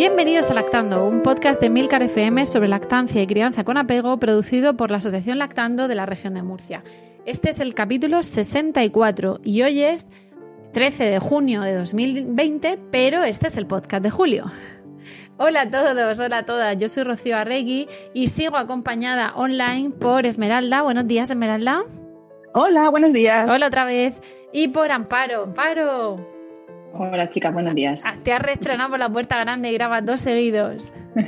[0.00, 4.74] Bienvenidos a Lactando, un podcast de Milcar FM sobre lactancia y crianza con apego producido
[4.74, 6.82] por la Asociación Lactando de la región de Murcia.
[7.26, 10.06] Este es el capítulo 64 y hoy es
[10.72, 14.46] 13 de junio de 2020, pero este es el podcast de julio.
[15.36, 20.24] Hola a todos, hola a todas, yo soy Rocío Arregui y sigo acompañada online por
[20.24, 20.80] Esmeralda.
[20.80, 21.82] Buenos días, Esmeralda.
[22.54, 23.50] Hola, buenos días.
[23.50, 24.18] Hola otra vez.
[24.50, 25.42] Y por Amparo.
[25.42, 26.39] Amparo.
[26.92, 28.02] Hola chicas, buenos días.
[28.04, 30.92] Ah, te has reestrenado por la puerta grande y grabas dos seguidos.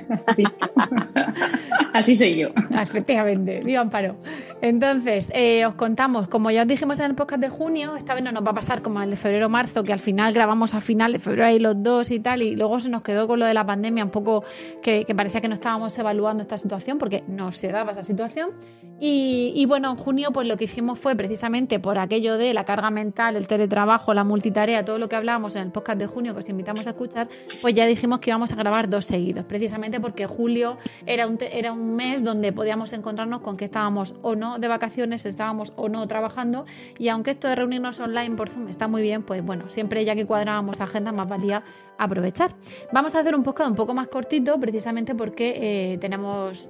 [1.92, 2.48] Así soy yo.
[2.80, 4.16] Efectivamente, viva Amparo.
[4.60, 8.24] Entonces, eh, os contamos, como ya os dijimos en el podcast de junio, esta vez
[8.24, 11.12] no nos va a pasar como el de febrero-marzo, que al final grabamos a final
[11.12, 13.54] de febrero ahí los dos y tal, y luego se nos quedó con lo de
[13.54, 14.44] la pandemia un poco
[14.82, 18.50] que, parecía que no estábamos evaluando esta situación porque no se daba esa situación.
[19.04, 22.88] Y, bueno, en junio pues lo que hicimos fue precisamente por aquello de la carga
[22.92, 26.38] mental, el teletrabajo, la multitarea, todo lo que hablábamos en el podcast de junio que
[26.38, 27.28] os invitamos a escuchar,
[27.60, 31.72] pues ya dijimos que íbamos a grabar dos seguidos, precisamente porque julio era un, era
[31.72, 36.06] un mes donde podíamos encontrarnos con que estábamos o no de vacaciones, estábamos o no
[36.06, 36.64] trabajando
[36.96, 40.14] y aunque esto de reunirnos online por Zoom está muy bien, pues bueno, siempre ya
[40.14, 41.64] que cuadrábamos agenda más valía
[41.98, 42.54] aprovechar.
[42.92, 46.68] Vamos a hacer un podcast un poco más cortito precisamente porque eh, tenemos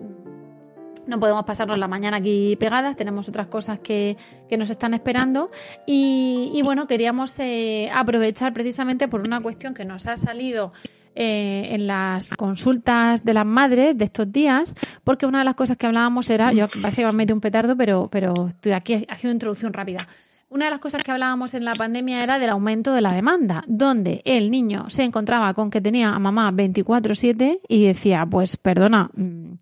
[1.06, 4.17] no podemos pasarnos la mañana aquí pegadas, tenemos otras cosas que,
[4.56, 5.50] nos están esperando
[5.86, 10.72] y, bueno, queríamos eh, aprovechar precisamente por una cuestión que nos ha salido
[11.15, 14.72] eh, en las consultas de las madres de estos días,
[15.04, 18.09] porque una de las cosas que hablábamos era, yo parece que me un petardo, pero,
[18.10, 20.09] pero estoy aquí haciendo introducción rápida.
[20.48, 23.62] Una de las cosas que hablábamos en la pandemia era del aumento de la demanda,
[23.66, 29.10] donde el niño se encontraba con que tenía a mamá 24/7 y decía, pues perdona,
[29.15, 29.53] mm,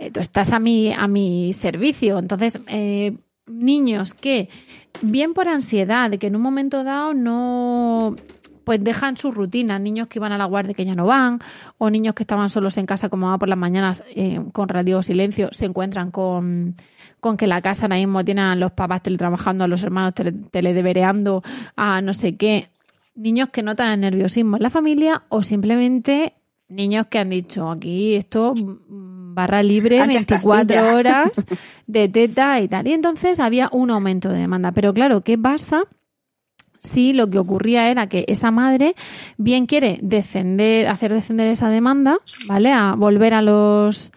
[0.00, 2.18] eh, tú estás a mi, a mi servicio.
[2.18, 3.16] Entonces, eh,
[3.46, 4.48] niños que,
[5.02, 8.14] bien por ansiedad, de que en un momento dado no
[8.64, 11.38] pues dejan su rutina, niños que iban a la guardia que ya no van,
[11.78, 15.02] o niños que estaban solos en casa como va por las mañanas eh, con radio
[15.02, 16.76] silencio, se encuentran con,
[17.18, 20.12] con que la casa ahora mismo tienen a los papás teletrabajando, a los hermanos
[20.50, 21.42] teledevereando,
[21.76, 22.68] a no sé qué.
[23.14, 26.34] Niños que notan el nerviosismo en la familia o simplemente
[26.68, 28.54] niños que han dicho aquí esto
[29.38, 31.32] barra libre, 24 horas
[31.86, 32.88] de teta y tal.
[32.88, 34.72] Y entonces había un aumento de demanda.
[34.72, 35.84] Pero claro, ¿qué pasa?
[36.80, 38.94] Si lo que ocurría era que esa madre
[39.36, 42.72] bien quiere descender, hacer descender esa demanda, ¿vale?
[42.72, 44.12] A volver a los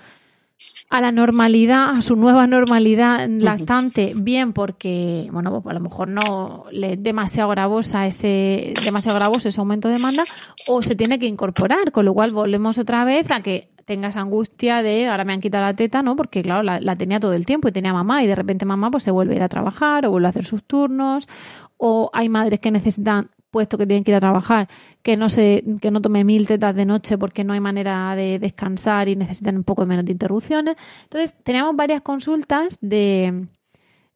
[0.89, 6.09] a la normalidad, a su nueva normalidad lactante, bien porque, bueno, pues a lo mejor
[6.09, 10.25] no le es demasiado gravosa ese, demasiado gravoso ese aumento de demanda,
[10.67, 14.83] o se tiene que incorporar, con lo cual volvemos otra vez a que tengas angustia
[14.83, 16.15] de ahora me han quitado la teta, ¿no?
[16.15, 19.03] Porque claro, la, tenía todo el tiempo y tenía mamá y de repente mamá pues
[19.03, 21.27] se vuelve a ir a trabajar o vuelve a hacer sus turnos
[21.77, 24.67] o hay madres que necesitan puesto que tienen que ir a trabajar,
[25.03, 28.39] que no se, que no tome mil tetas de noche porque no hay manera de
[28.39, 30.75] descansar y necesitan un poco menos de interrupciones.
[31.03, 33.47] Entonces, teníamos varias consultas de,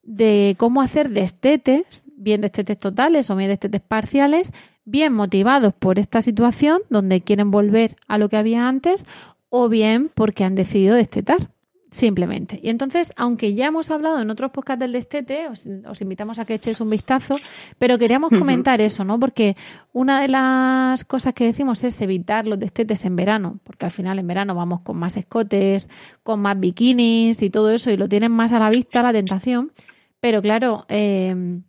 [0.02, 4.52] de cómo hacer destetes, bien destetes totales o bien destetes parciales,
[4.86, 9.06] bien motivados por esta situación donde quieren volver a lo que había antes
[9.50, 11.50] o bien porque han decidido destetar,
[11.96, 12.60] simplemente.
[12.62, 16.56] Y entonces, aunque ya hemos hablado en otros podcasts del destete, os, invitamos a que
[16.56, 17.36] echéis un vistazo,
[17.80, 19.18] pero queríamos comentar eso, ¿no?
[19.18, 19.56] Porque
[19.94, 24.20] una de las cosas que decimos es evitar los destetes en verano, porque al final
[24.20, 25.88] en verano vamos con más escotes,
[26.22, 29.72] con más bikinis y todo eso, y lo tienen más a la vista la tentación.
[30.20, 31.62] Pero claro, eh,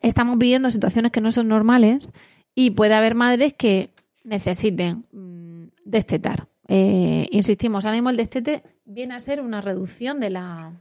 [0.00, 2.10] estamos viviendo situaciones que no son normales
[2.54, 3.90] y puede haber madres que
[4.24, 10.30] necesiten mm, destetar eh, insistimos, ahora mismo el destete viene a ser una reducción de
[10.30, 10.72] la,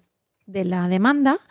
[0.46, 1.42] de la demanda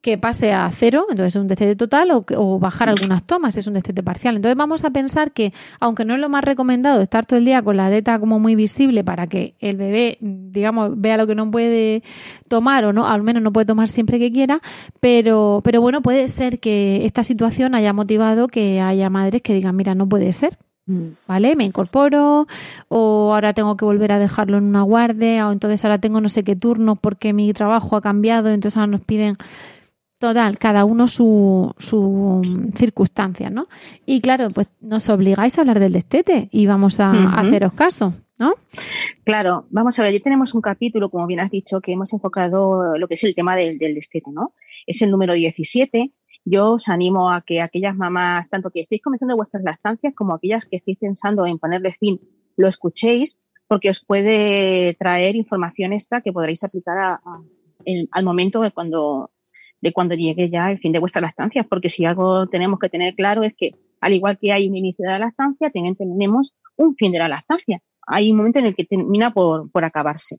[0.00, 3.74] que pase a cero, entonces es un destete total, o, bajar algunas tomas, es un
[3.74, 4.34] destete parcial.
[4.34, 7.62] Entonces vamos a pensar que, aunque no es lo más recomendado estar todo el día
[7.62, 11.48] con la teta como muy visible para que el bebé, digamos, vea lo que no
[11.48, 12.02] puede
[12.48, 14.58] tomar o no, al menos no puede tomar siempre que quiera,
[14.98, 19.76] pero, pero bueno, puede ser que esta situación haya motivado que haya madres que digan,
[19.76, 20.58] mira, no puede ser.
[21.28, 21.56] ¿Vale?
[21.56, 22.46] Me incorporo
[22.88, 26.28] o ahora tengo que volver a dejarlo en una guardia o entonces ahora tengo no
[26.28, 29.36] sé qué turno porque mi trabajo ha cambiado, entonces ahora nos piden
[30.20, 32.42] Total, cada uno su, su
[32.76, 33.68] circunstancia, ¿no?
[34.04, 37.10] Y claro, pues nos obligáis a hablar del destete y vamos a,
[37.40, 38.52] haceros caso, ¿no?
[39.24, 42.98] Claro, vamos a ver, ya tenemos un capítulo, como bien has dicho, que hemos enfocado
[42.98, 44.52] lo que es el tema del, del destete, ¿no?
[44.86, 46.12] Es el número 17.
[46.52, 50.66] Yo os animo a que aquellas mamás, tanto que estéis comenzando vuestras lactancias como aquellas
[50.66, 52.20] que estéis pensando en ponerle fin,
[52.56, 53.38] lo escuchéis,
[53.68, 57.20] porque os puede traer información extra que podréis aplicar
[58.16, 59.30] al momento de cuando
[59.80, 63.14] de cuando llegue ya el fin de vuestra lactancia, porque si algo tenemos que tener
[63.14, 63.70] claro es que
[64.00, 67.28] al igual que hay un inicio de la lactancia, también tenemos un fin de la
[67.28, 67.80] lactancia.
[68.06, 70.38] Hay un momento en el que termina por, por acabarse.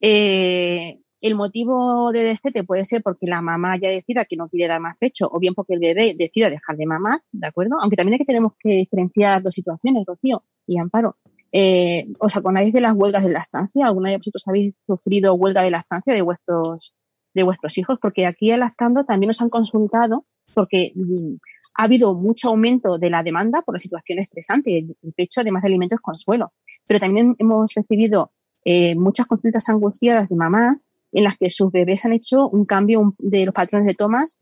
[0.00, 4.68] Eh, el motivo de destete puede ser porque la mamá ya decida que no quiere
[4.68, 7.76] dar más pecho o bien porque el bebé decida dejar de mamar, ¿de acuerdo?
[7.80, 11.16] Aunque también es que tenemos que diferenciar dos situaciones, Rocío y Amparo.
[11.52, 13.86] Eh, ¿Os acordáis de las huelgas de lactancia?
[13.86, 16.94] ¿Alguna de vosotros habéis sufrido huelga de lactancia de vuestros
[17.34, 21.36] de vuestros hijos, porque aquí el lactando también nos han consultado porque mm,
[21.76, 25.68] ha habido mucho aumento de la demanda por la situación estresante, el, pecho además de
[25.68, 26.52] alimentos consuelo.
[26.86, 28.32] Pero también hemos recibido
[28.64, 33.14] eh, muchas consultas angustiadas de mamás en las que sus bebés han hecho un cambio
[33.18, 34.40] de los patrones de tomas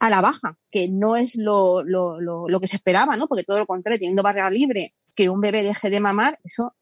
[0.00, 3.26] a la baja, que no es lo, lo, lo, lo que se esperaba, ¿no?
[3.26, 6.74] Porque todo lo contrario, teniendo barrera libre, que un bebé deje de mamar, eso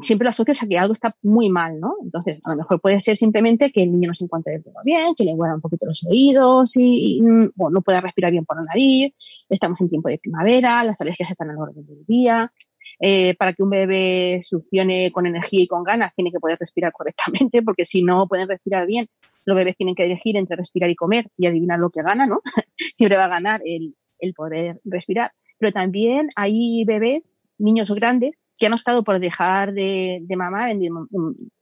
[0.00, 1.96] siempre lo asocias a que algo está muy mal, ¿no?
[2.02, 5.14] Entonces, a lo mejor puede ser simplemente que el niño no se encuentre todo bien,
[5.16, 9.12] que le huelan un poquito los oídos y, no pueda respirar bien por la nariz,
[9.48, 12.52] estamos en tiempo de primavera, las alergias están al orden del día.
[13.00, 16.92] Eh, para que un bebé succione con energía y con ganas, tiene que poder respirar
[16.92, 19.06] correctamente, porque si no pueden respirar bien,
[19.46, 22.40] los bebés tienen que elegir entre respirar y comer y adivinar lo que gana, ¿no?
[22.96, 23.88] Siempre va a ganar el,
[24.18, 25.32] el poder respirar.
[25.58, 30.80] Pero también hay bebés, niños grandes, que han optado por dejar de, de mamar en,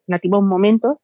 [0.06, 0.96] relativos momentos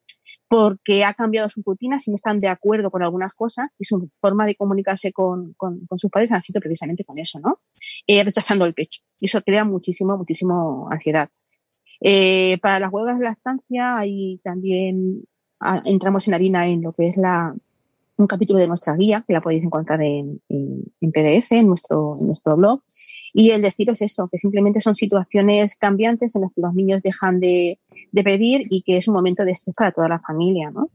[0.49, 4.11] porque ha cambiado su rutina, si no están de acuerdo con algunas cosas y su
[4.20, 7.56] forma de comunicarse con, con, sus padres ha sido precisamente con eso, ¿no?
[8.06, 9.02] Eh, rechazando el pecho.
[9.20, 11.28] Y eso crea muchísimo, muchísimo ansiedad.
[12.00, 15.08] Eh, para las huelgas de la estancia, ahí también
[15.61, 17.55] ah, entramos en harina en lo que es la,
[18.17, 20.40] un capítulo de nuestra guía, que la podéis encontrar en,
[21.00, 22.81] PDF, en nuestro, en nuestro blog.
[23.34, 27.40] Y el deciros eso, que simplemente son situaciones cambiantes en las que los niños dejan
[27.40, 27.78] de,
[28.12, 30.90] de pedir y que es un momento de estrés para toda la familia, ¿no?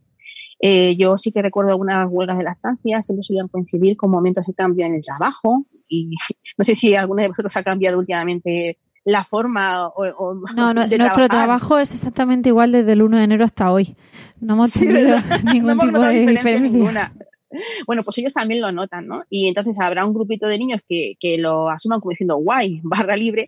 [0.64, 4.54] Eh, yo sí que recuerdo algunas huelgas de lactancia, siempre solían coincidir con momentos de
[4.54, 6.12] cambio en el trabajo y
[6.58, 11.28] no sé si alguno de vosotros ha cambiado últimamente la forma o, no, no nuestro
[11.28, 13.96] trabajo es exactamente igual desde el 1 de enero hasta hoy.
[14.40, 15.18] No hemos tenido
[15.52, 17.12] ningún tipo de diferencia.
[17.88, 19.24] Bueno, pues ellos también lo notan, ¿no?
[19.30, 23.16] Y entonces habrá un grupito de niños que, que lo asuman como diciendo guay, barra
[23.16, 23.46] libre,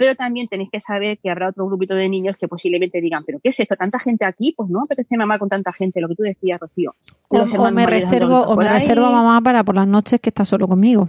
[0.00, 3.38] pero también tenéis que saber que habrá otro grupito de niños que posiblemente digan, pero
[3.38, 3.76] ¿qué es esto?
[3.76, 4.54] ¿Tanta gente aquí?
[4.56, 6.94] Pues no apetece mamá con tanta gente, lo que tú decías, Rocío.
[7.28, 10.66] O, me reservo, o me reservo a mamá para por las noches que está solo
[10.66, 11.06] conmigo.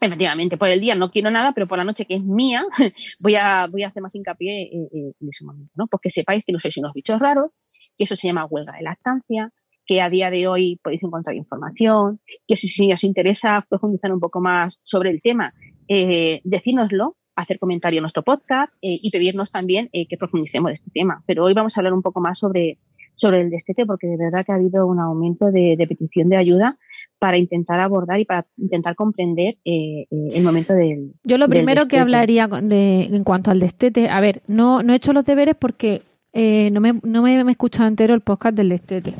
[0.00, 2.64] Efectivamente, por el día no quiero nada, pero por la noche que es mía,
[3.22, 5.84] voy a, voy a hacer más hincapié en, ese momento, ¿no?
[5.90, 7.50] Porque sepáis que no sois unos bichos raros,
[7.98, 9.52] que eso se llama huelga de lactancia,
[9.84, 14.40] que a día de hoy podéis encontrar información, que si, os interesa profundizar un poco
[14.40, 15.50] más sobre el tema,
[15.86, 20.90] eh, decínoslo, hacer comentario en nuestro podcast eh, y pedirnos también eh, que profundicemos este
[20.92, 21.22] tema.
[21.26, 22.78] Pero hoy vamos a hablar un poco más sobre,
[23.14, 26.76] sobre el destete, porque de verdad que ha habido un aumento de petición de ayuda
[27.18, 31.14] para intentar abordar y para intentar comprender eh, eh, el momento del.
[31.24, 34.96] Yo lo primero que hablaría de, en cuanto al destete, a ver, no, no he
[34.96, 36.02] hecho los deberes porque
[36.32, 39.14] eh, no, me, no me, he escuchado entero el podcast del destete.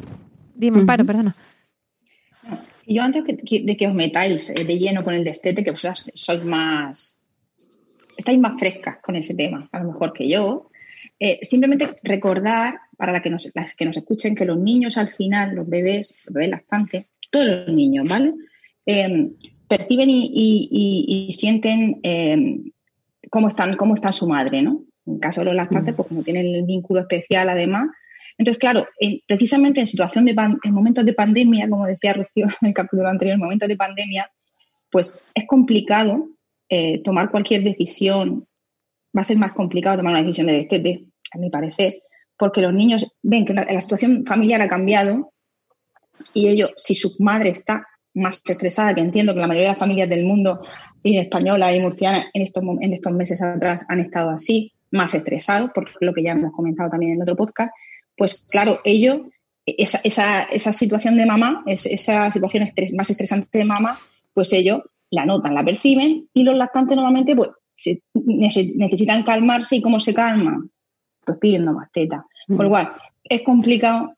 [0.55, 1.35] Dime, paro, perdona.
[2.87, 7.16] Yo antes de que os metáis de lleno con el destete, que vosotras sois más.
[8.17, 10.71] Estáis más frescas con ese tema, a lo mejor que yo.
[11.43, 15.55] simplemente recordar para la que nos, las que nos escuchen que los niños al final,
[15.55, 18.35] los bebés, los bebés lactantes, todos los niños, ¿vale?
[18.85, 19.33] Em,
[19.69, 22.71] perciben y, sienten em,
[23.31, 24.85] cómo, están, cómo está su madre, ¿no?
[25.07, 27.89] En caso de los lactantes, pues como tienen el vínculo especial además.
[28.39, 28.87] Entonces, claro,
[29.27, 33.35] precisamente en situación de en momentos de pandemia, como decía Rocío en el capítulo anterior,
[33.35, 34.31] en momentos de pandemia,
[34.91, 36.29] pues es complicado
[36.69, 38.47] eh, tomar cualquier decisión.
[39.17, 42.03] Va a ser más complicado tomar una decisión de destete, a mi parecer,
[42.39, 45.33] porque los niños ven que la situación familiar ha cambiado
[46.35, 49.79] y ello, si su madre está más estresada, que entiendo que la mayoría de las
[49.79, 50.63] familias del mundo,
[51.03, 55.71] y española y murciana, en estos, en estos meses atrás han estado así, más estresados,
[55.75, 57.75] por lo que ya hemos comentado también en otro podcast,
[58.17, 59.29] pues claro, ello,
[59.67, 63.97] esa, esa, esa situación de mamá, esa situación más estresante de mamá,
[64.33, 64.83] pues ellos
[65.17, 67.51] la notan, la perciben y los lactantes normalmente pues
[68.15, 70.71] necesitan calmarse y cómo se calman,
[71.25, 72.25] pues pidiendo más teta.
[72.47, 72.93] Por lo cual,
[73.25, 74.15] es complicado,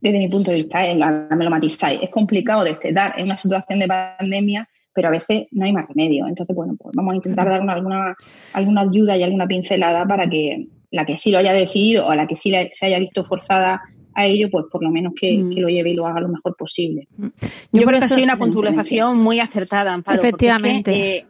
[0.00, 3.80] desde mi punto de vista, eh, me lo matizáis, es complicado destetar en una situación
[3.80, 6.26] de pandemia, pero a veces no hay más remedio.
[6.26, 8.16] Entonces, bueno, pues vamos a intentar dar alguna,
[8.52, 12.26] alguna ayuda y alguna pincelada para que la que sí lo haya decidido o la
[12.26, 13.82] que sí se haya visto forzada
[14.14, 15.58] a ello, pues por lo menos que, mm.
[15.58, 17.08] lo lleve y lo haga lo mejor posible.
[17.16, 17.26] Mm.
[17.72, 20.18] Yo, creo que ha sido una puntualización muy acertada, Amparo.
[20.18, 21.16] Efectivamente.
[21.16, 21.26] Eh,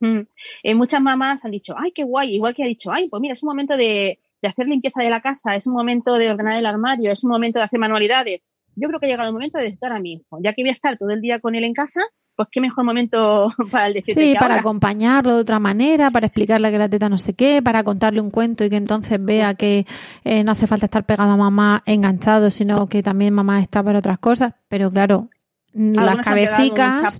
[0.00, 0.20] mm,
[0.62, 3.34] eh, muchas mamás han dicho, ay, qué guay, igual que ha dicho, ay, pues mira,
[3.34, 6.58] es un momento de, de hacer limpieza de la casa, es un momento de ordenar
[6.58, 8.42] el armario, es un momento de hacer manualidades.
[8.76, 10.70] Yo creo que ha llegado el momento de estar a mi hijo, ya que voy
[10.70, 12.02] a estar todo el día con él en casa,
[12.36, 16.70] pues qué mejor momento para el decirte Sí, para acompañarlo de otra manera, para explicarle
[16.70, 19.86] que la teta no sé qué, para contarle un cuento y que entonces vea que
[20.24, 23.98] eh, no hace falta estar pegado a mamá enganchado, sino que también mamá está para
[23.98, 24.54] otras cosas.
[24.68, 25.28] Pero claro,
[25.74, 27.18] las cabecicas,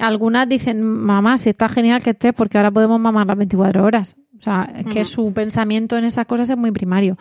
[0.00, 4.16] algunas dicen, mamá, si está genial que estés porque ahora podemos mamar las 24 horas.
[4.38, 7.16] O sea, es que su pensamiento en esas cosas es muy primario.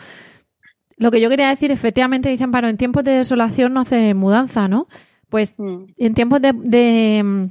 [0.97, 4.67] Lo que yo quería decir, efectivamente, dicen, para en tiempos de desolación no hace mudanza,
[4.67, 4.87] ¿no?
[5.29, 5.83] Pues mm.
[5.97, 7.49] en tiempos de, de,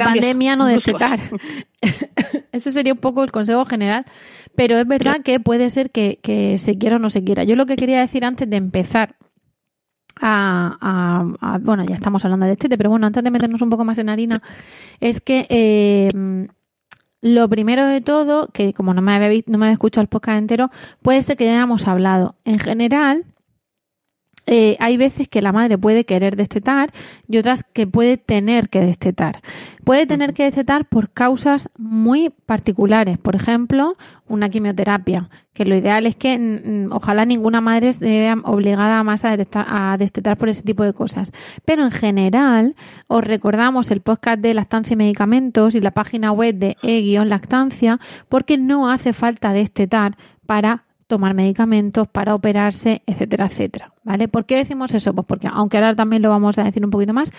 [0.00, 1.18] pandemia no destetar.
[2.52, 4.04] Ese sería un poco el consejo general.
[4.54, 7.44] Pero es verdad que puede ser que, se quiera o no se quiera.
[7.44, 9.16] Yo lo que quería decir antes de empezar
[10.20, 13.98] a, bueno, ya estamos hablando de este, pero bueno, antes de meternos un poco más
[13.98, 14.42] en harina,
[15.00, 16.10] es que eh,
[17.22, 20.38] lo primero de todo, que como no me había, no me había escuchado el podcast
[20.38, 22.36] entero, puede ser que ya hayamos hablado.
[22.44, 23.24] En general,
[24.46, 26.90] eh, hay veces que la madre puede querer destetar
[27.28, 29.40] y otras que puede tener que destetar.
[29.84, 33.96] Puede tener que destetar por causas muy particulares, por ejemplo,
[34.28, 39.96] una quimioterapia, que lo ideal es que ojalá ninguna madre esté obligada más a, a
[39.96, 41.32] destetar por ese tipo de cosas.
[41.64, 42.74] Pero en general,
[43.08, 48.58] os recordamos el podcast de lactancia y medicamentos y la página web de e-lactancia, porque
[48.58, 53.92] no hace falta destetar para tomar medicamentos para operarse, etcétera, etcétera.
[54.02, 54.28] ¿Vale?
[54.28, 55.12] ¿Por qué decimos eso?
[55.14, 57.30] Pues porque, aunque ahora también lo vamos a decir un poquito más,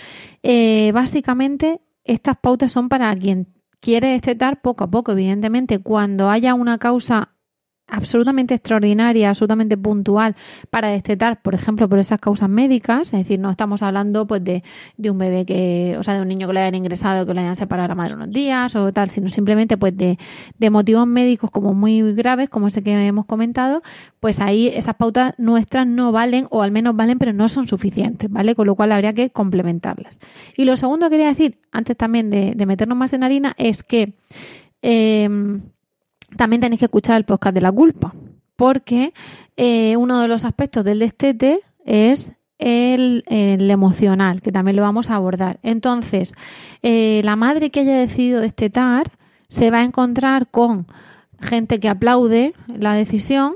[0.43, 3.47] eh, básicamente estas pautas son para quien
[3.79, 5.13] quiere destetar poco a poco.
[5.13, 7.32] Evidentemente, cuando haya una causa
[7.93, 10.35] absolutamente extraordinaria, absolutamente puntual
[10.71, 14.63] para destetar, por ejemplo, por esas causas médicas, es decir, no estamos hablando pues de,
[14.97, 17.41] de un bebé que, o sea, de un niño que le hayan ingresado, que le
[17.41, 20.17] hayan separado a la madre unos días o tal, sino simplemente pues de,
[20.57, 23.83] de motivos médicos como muy graves, como ese que hemos comentado,
[24.19, 28.29] pues ahí esas pautas nuestras no valen o al menos valen pero no son suficientes,
[28.31, 28.55] ¿vale?
[28.55, 30.17] Con lo cual habría que complementarlas.
[30.57, 33.83] Y lo segundo que quería decir, antes también de, de meternos más en harina, es
[33.83, 34.15] que
[34.85, 35.29] eh,
[36.43, 38.13] también tenéis que escuchar el podcast de la culpa,
[38.57, 39.13] porque
[39.55, 45.15] eh, uno de los aspectos del destete es el, emocional, que también lo vamos a
[45.15, 45.61] abordar.
[45.63, 46.33] Entonces,
[46.81, 49.09] eh, la madre que haya decidido destetar
[49.47, 50.85] se va a encontrar con
[51.39, 53.53] gente que aplaude la decisión,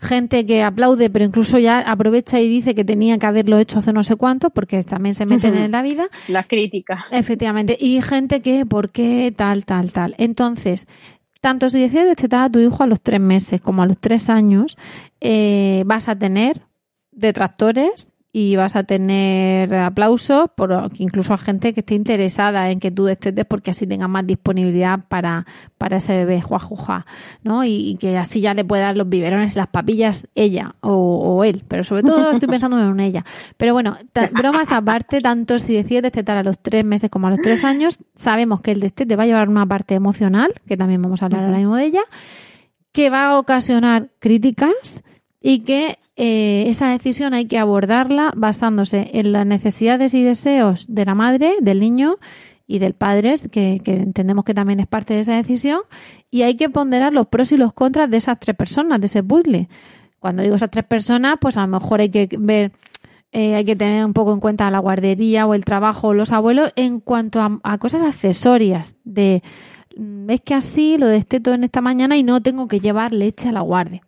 [0.00, 3.92] gente que aplaude, pero incluso ya aprovecha y dice que tenía que haberlo hecho hace
[3.92, 6.08] no sé cuánto, porque también se meten en la vida.
[6.28, 7.08] Las críticas.
[7.10, 7.76] Efectivamente.
[7.78, 9.30] Y gente que, ¿por qué?
[9.36, 10.14] Tal, tal, tal.
[10.16, 10.86] Entonces,
[11.40, 14.28] tanto si decides destetar a tu hijo a los tres meses como a los tres
[14.28, 14.76] años,
[15.20, 16.62] eh, vas a tener
[17.12, 22.92] detractores y vas a tener aplausos por incluso a gente que esté interesada en que
[22.92, 25.44] tú estés porque así tenga más disponibilidad para,
[25.76, 27.04] para ese bebé juajuja,
[27.42, 27.64] ¿no?
[27.64, 31.64] Y, que así ya le pueda dar los biberones y las papillas ella o, él,
[31.66, 33.24] pero sobre todo estoy pensando en ella.
[33.56, 33.96] Pero bueno,
[34.34, 37.98] bromas aparte, tanto si decides destetar a los tres meses como a los tres años,
[38.14, 41.42] sabemos que el destete va a llevar una parte emocional, que también vamos a hablar
[41.42, 42.02] ahora mismo de ella,
[42.92, 45.02] que va a ocasionar críticas,
[45.40, 51.04] y que eh, esa decisión hay que abordarla basándose en las necesidades y deseos de
[51.04, 52.16] la madre, del niño
[52.66, 55.80] y del padre, que, entendemos que también es parte de esa decisión,
[56.30, 59.22] y hay que ponderar los pros y los contras de esas tres personas, de ese
[59.22, 59.68] puzzle.
[60.18, 62.72] Cuando digo esas tres personas, pues a lo mejor hay que ver,
[63.32, 66.32] eh, hay que tener un poco en cuenta la guardería o el trabajo o los
[66.32, 69.42] abuelos en cuanto a, a cosas accesorias de
[69.96, 73.48] mm, es que así lo desteto en esta mañana y no tengo que llevar leche
[73.48, 74.07] a la guardia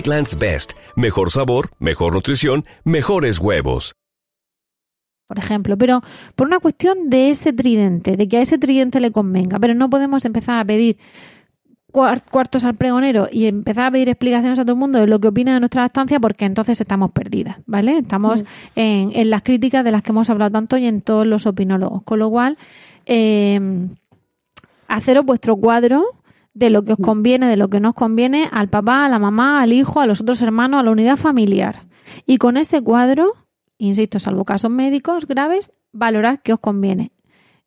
[0.01, 0.73] Eggland's Best.
[0.95, 3.93] Mejor sabor, mejor nutrición, mejores huevos.
[5.27, 6.01] Por ejemplo, pero
[6.35, 9.91] por una cuestión de ese tridente, de que a ese tridente le convenga, pero no
[9.91, 10.97] podemos empezar a pedir
[11.91, 15.27] cuartos al pregonero y empezar a pedir explicaciones a todo el mundo de lo que
[15.27, 17.97] opina de nuestra estancia porque entonces estamos perdidas, ¿vale?
[17.99, 18.45] Estamos mm.
[18.77, 22.01] en, las críticas de las que hemos hablado tanto y en todos los opinólogos.
[22.03, 22.57] Con lo cual,
[23.05, 23.59] eh,
[24.87, 26.03] haceros vuestro cuadro
[26.53, 29.19] de lo que os conviene, de lo que no os conviene al papá, a la
[29.19, 31.83] mamá, al hijo, a los otros hermanos, a la unidad familiar.
[32.25, 33.31] Y con ese cuadro,
[33.77, 37.09] insisto, salvo casos médicos graves, valorar qué os conviene.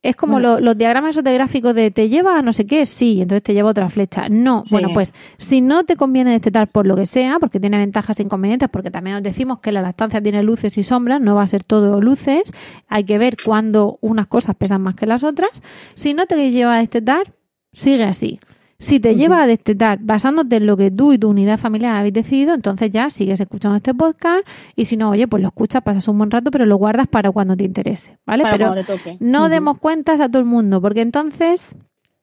[0.05, 3.55] Es como los diagramas gráficos de te lleva a no sé qué, sí, entonces te
[3.55, 4.29] lleva otra flecha.
[4.29, 8.21] No, bueno, pues si no te conviene destetar por lo que sea, porque tiene ventajas
[8.21, 11.43] e inconvenientes, porque también os decimos que la lactancia tiene luces y sombras, no va
[11.43, 12.53] a ser todo luces,
[12.87, 15.67] hay que ver cuándo unas cosas pesan más que las otras.
[15.95, 17.33] Si no te lleva a destetar,
[17.73, 18.41] sigue así.
[18.85, 22.12] Si te lleva a destetar basándote en lo que tú y tu unidad familiar habéis
[22.12, 26.07] decidido, entonces ya sigues escuchando este podcast y si no, oye, pues lo escuchas, pasas
[26.09, 28.45] un buen rato, pero lo guardas para cuando te interese, ¿vale?
[28.50, 28.75] pero
[29.21, 31.76] no demos cuentas a todo el mundo, porque entonces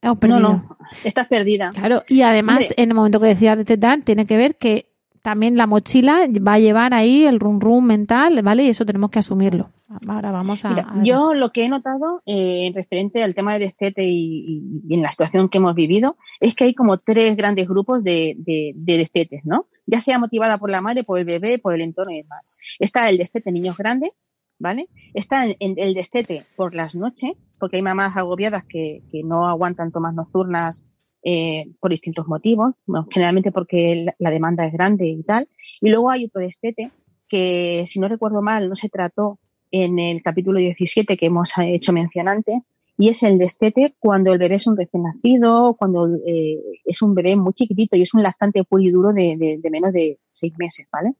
[0.03, 0.39] hemos perdido.
[0.39, 1.71] No, no, estás perdida.
[1.71, 4.90] Claro, y además, en el momento que decidas destetar, tiene que ver que
[5.21, 8.63] también la mochila va a llevar ahí el rum rum mental, ¿vale?
[8.63, 9.67] Y eso tenemos que asumirlo.
[10.07, 11.01] Ahora vamos a.
[11.03, 15.09] yo lo que he notado eh, en referente al tema de destete y, en la
[15.09, 19.67] situación que hemos vivido es que hay como tres grandes grupos de, de, destetes, ¿no?
[19.85, 22.59] Ya sea motivada por la madre, por el bebé, por el entorno y demás.
[22.79, 24.11] Está el destete niños grandes,
[24.57, 24.89] ¿vale?
[25.13, 29.91] Está en, el destete por las noches, porque hay mamás agobiadas que, que no aguantan
[29.91, 30.85] tomas nocturnas
[31.23, 32.73] eh, por distintos motivos,
[33.11, 35.47] generalmente porque la, demanda es grande y tal.
[35.79, 36.91] Y luego hay otro destete
[37.27, 39.39] que, si no recuerdo mal, no se trató
[39.71, 42.61] en el capítulo 17 que hemos hecho mención antes,
[42.97, 47.15] y es el destete cuando el bebé es un recién nacido, cuando eh, es un
[47.15, 50.87] bebé muy chiquitito y es un lactante puro y duro de, menos de seis meses,
[50.91, 51.13] ¿vale?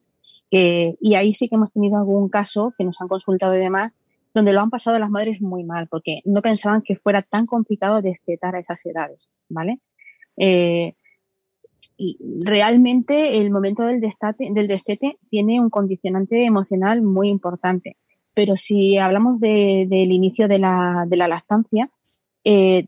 [0.50, 3.96] Eh, y ahí sí que hemos tenido algún caso que nos han consultado y demás,
[4.34, 8.00] donde lo han pasado las madres muy mal, porque no pensaban que fuera tan complicado
[8.00, 9.80] destetar a esas edades, ¿vale?
[10.36, 10.94] Eh,
[12.44, 17.96] realmente el momento del, destate, del destete tiene un condicionante emocional muy importante.
[18.34, 21.90] Pero si hablamos de, del inicio de la, de la lactancia,
[22.44, 22.86] eh,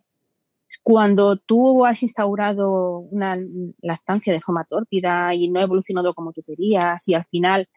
[0.82, 3.38] cuando tú has instaurado una
[3.82, 7.68] lactancia de forma tórpida y no ha evolucionado como tú querías y al final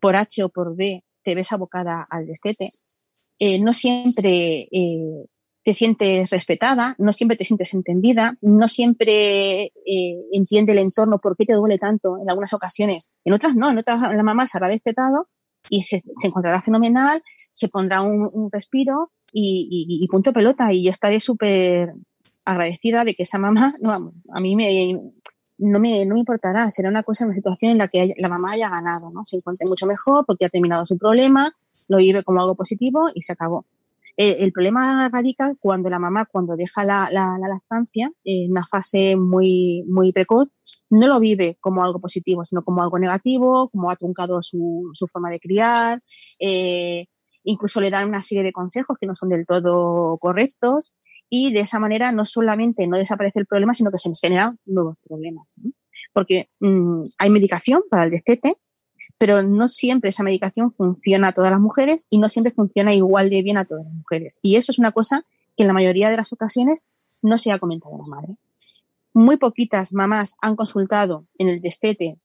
[0.00, 2.68] por H o por B te ves abocada al destete,
[3.38, 5.24] eh, no siempre eh,
[5.64, 11.36] te sientes respetada, no siempre te sientes entendida, no siempre eh, entiende el entorno por
[11.36, 13.10] qué te duele tanto en algunas ocasiones.
[13.24, 15.28] En otras no, en otras la mamá se habrá destetado
[15.68, 20.72] y se, encontrará fenomenal, se pondrá un, respiro y, punto pelota.
[20.72, 21.92] Y yo estaré súper
[22.44, 24.94] agradecida de que esa mamá, no, a mí me,
[25.58, 28.52] no me, no me importará, será una cosa, una situación en la que la mamá
[28.52, 29.24] haya ganado, ¿no?
[29.24, 31.54] Se encuentre mucho mejor porque ha terminado su problema,
[31.86, 33.64] lo vive como algo positivo y se acabó.
[34.16, 39.16] Eh, el problema radica cuando la mamá, cuando deja la, la, lactancia, en una fase
[39.16, 40.48] muy, muy precoz,
[40.90, 45.06] no lo vive como algo positivo, sino como algo negativo, como ha truncado su, su
[45.06, 45.98] forma de criar,
[46.40, 47.06] eh,
[47.44, 50.94] incluso le dan una serie de consejos que no son del todo correctos
[51.30, 55.00] y de esa manera no solamente no desaparece el problema, sino que se generan nuevos
[55.00, 55.46] problemas.
[56.12, 58.56] Porque mm, hay medicación para el destete,
[59.22, 63.30] pero no siempre esa medicación funciona a todas las mujeres y no siempre funciona igual
[63.30, 64.40] de bien a todas las mujeres.
[64.42, 65.24] Y eso es una cosa
[65.56, 66.88] que en la mayoría de las ocasiones
[67.22, 68.36] no se ha comentado a la madre.
[69.14, 72.18] Muy poquitas mamás han consultado en el destete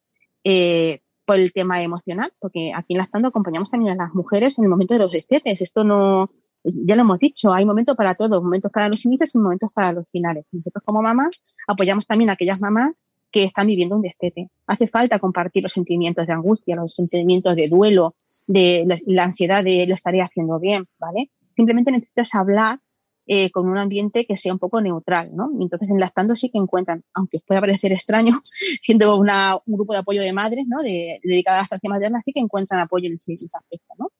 [0.43, 4.63] eh, por el tema emocional, porque aquí en Lactando acompañamos también a las mujeres en
[4.63, 5.61] el momento de los destetes.
[5.61, 6.31] Esto no,
[6.63, 9.91] ya lo hemos dicho, hay momentos para todo, momentos para los inicios y momentos para
[9.91, 10.45] los finales.
[10.51, 12.95] Nosotros como mamás apoyamos también a aquellas mamás
[13.31, 14.49] que están viviendo un destete.
[14.67, 18.13] Hace falta compartir los sentimientos de angustia, los sentimientos de duelo,
[18.47, 21.29] de la, ansiedad de lo estaré haciendo bien, ¿vale?
[21.55, 22.79] Simplemente necesitas hablar
[23.25, 25.49] eh, con un ambiente que sea un poco neutral, ¿no?
[25.59, 28.31] entonces en Lactando sí que encuentran, aunque pueda parecer extraño,
[28.83, 30.81] siendo una, un grupo de apoyo de madres, ¿no?
[30.81, 34.11] De, dedicadas a la estancia materna, sí que encuentran apoyo en ese, aspecto, ¿no?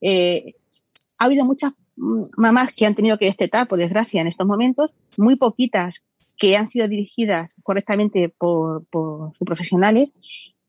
[0.00, 0.54] Eh,
[1.18, 4.92] ha habido muchas mm, mamás que han tenido que destetar, por desgracia, en estos momentos,
[5.16, 6.02] muy poquitas
[6.38, 10.14] que han sido dirigidas correctamente por, por sus profesionales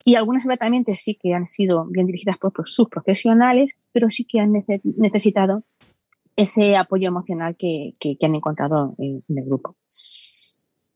[0.05, 4.39] Y algunas verdaderamente sí que han sido bien dirigidas por, sus profesionales, pero sí que
[4.39, 4.51] han
[4.97, 5.63] necesitado
[6.35, 9.75] ese apoyo emocional que, han encontrado en, el grupo.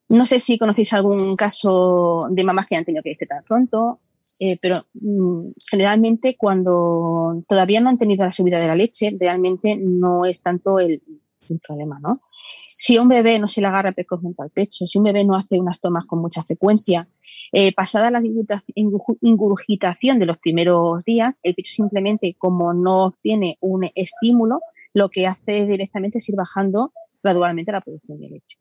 [0.10, 4.00] No sé si conocéis algún caso de mamás que han tenido que tan pronto,
[4.40, 9.78] eh, pero mm, generalmente cuando todavía no han tenido la subida de la leche, realmente
[9.78, 11.02] no es tanto el,
[11.66, 12.10] problema, ¿no?
[12.88, 15.60] Si un bebé no se le agarra precozmente al pecho, si un bebé no hace
[15.60, 17.06] unas tomas con mucha frecuencia,
[17.52, 18.22] eh, pasada la
[19.20, 24.62] ingurgitación de los primeros días, el pecho simplemente como no obtiene un estímulo,
[24.94, 28.58] lo que hace directamente es ir bajando gradualmente la producción de leche.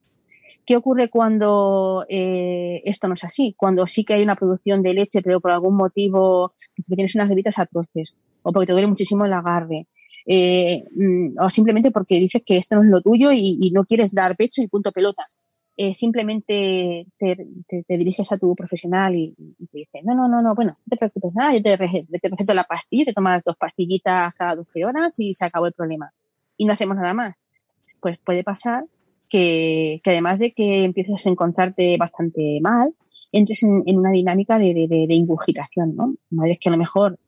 [0.66, 3.54] ¿Qué ocurre cuando eh, esto no es así?
[3.56, 6.54] Cuando sí que hay una producción de leche, pero por algún motivo
[6.88, 9.86] tienes unas gritas atroces o porque te duele muchísimo el agarre
[10.26, 14.12] eh, mm, o simplemente porque dices que esto no es lo tuyo y, no quieres
[14.12, 15.22] dar pecho y punto pelota.
[15.78, 17.36] Eh, simplemente te,
[17.88, 19.34] diriges a tu profesional y,
[19.70, 22.54] te dice, no, no, no, no, bueno, no te preocupes nada, yo te, te receto
[22.54, 26.12] la pastilla, te tomas dos pastillitas cada 12 horas y se acabó el problema.
[26.56, 27.36] Y no hacemos nada más.
[28.00, 28.84] Pues puede pasar
[29.28, 32.94] que, además de que empieces a encontrarte bastante mal,
[33.32, 36.14] entres en, una dinámica de, de, ingurgitación, ¿no?
[36.30, 37.18] Madres que a lo mejor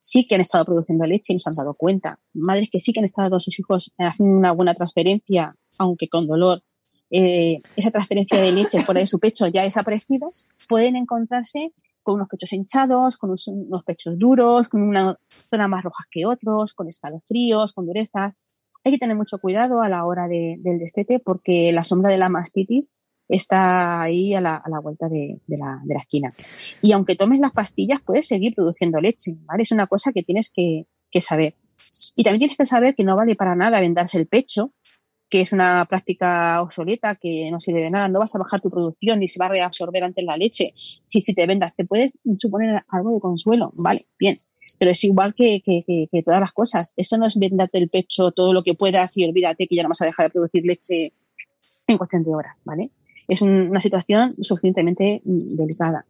[0.00, 2.16] sí que han estado produciendo leche y no se han dado cuenta.
[2.34, 6.26] Madres que sí que han estado a sus hijos haciendo una buena transferencia, aunque con
[6.26, 6.58] dolor.
[7.12, 10.30] Eh, esa transferencia de leche fuera de su pecho ya desaparecido,
[10.68, 15.18] pueden encontrarse con unos pechos hinchados, con unos, pechos duros, con una
[15.50, 18.34] zona más rojas que otros, con escalofríos, con durezas
[18.84, 22.28] hay que tener mucho cuidado a la hora del destete porque la sombra de la
[22.28, 22.94] mastitis
[23.30, 26.28] está ahí a la, vuelta de, la, esquina.
[26.82, 29.62] Y aunque tomes las pastillas, puedes seguir produciendo leche, ¿vale?
[29.62, 31.54] Es una cosa que tienes que, que saber.
[32.16, 34.72] Y también tienes que saber que no vale para nada vendarse el pecho
[35.30, 38.68] que es una práctica obsoleta que no sirve de nada, no vas a bajar tu
[38.68, 40.74] producción ni se va a reabsorber antes la leche.
[41.06, 44.36] Si, si te vendas, te puedes suponer algo de consuelo, vale, bien,
[44.78, 46.92] pero es igual que, que, que, todas las cosas.
[46.96, 49.88] Eso no es vendarte el pecho todo lo que puedas y olvídate que ya no
[49.88, 51.12] vas a dejar de producir leche
[51.86, 52.88] en cuestión de horas, ¿vale?
[53.30, 56.04] Es una situación suficientemente mm, delicada.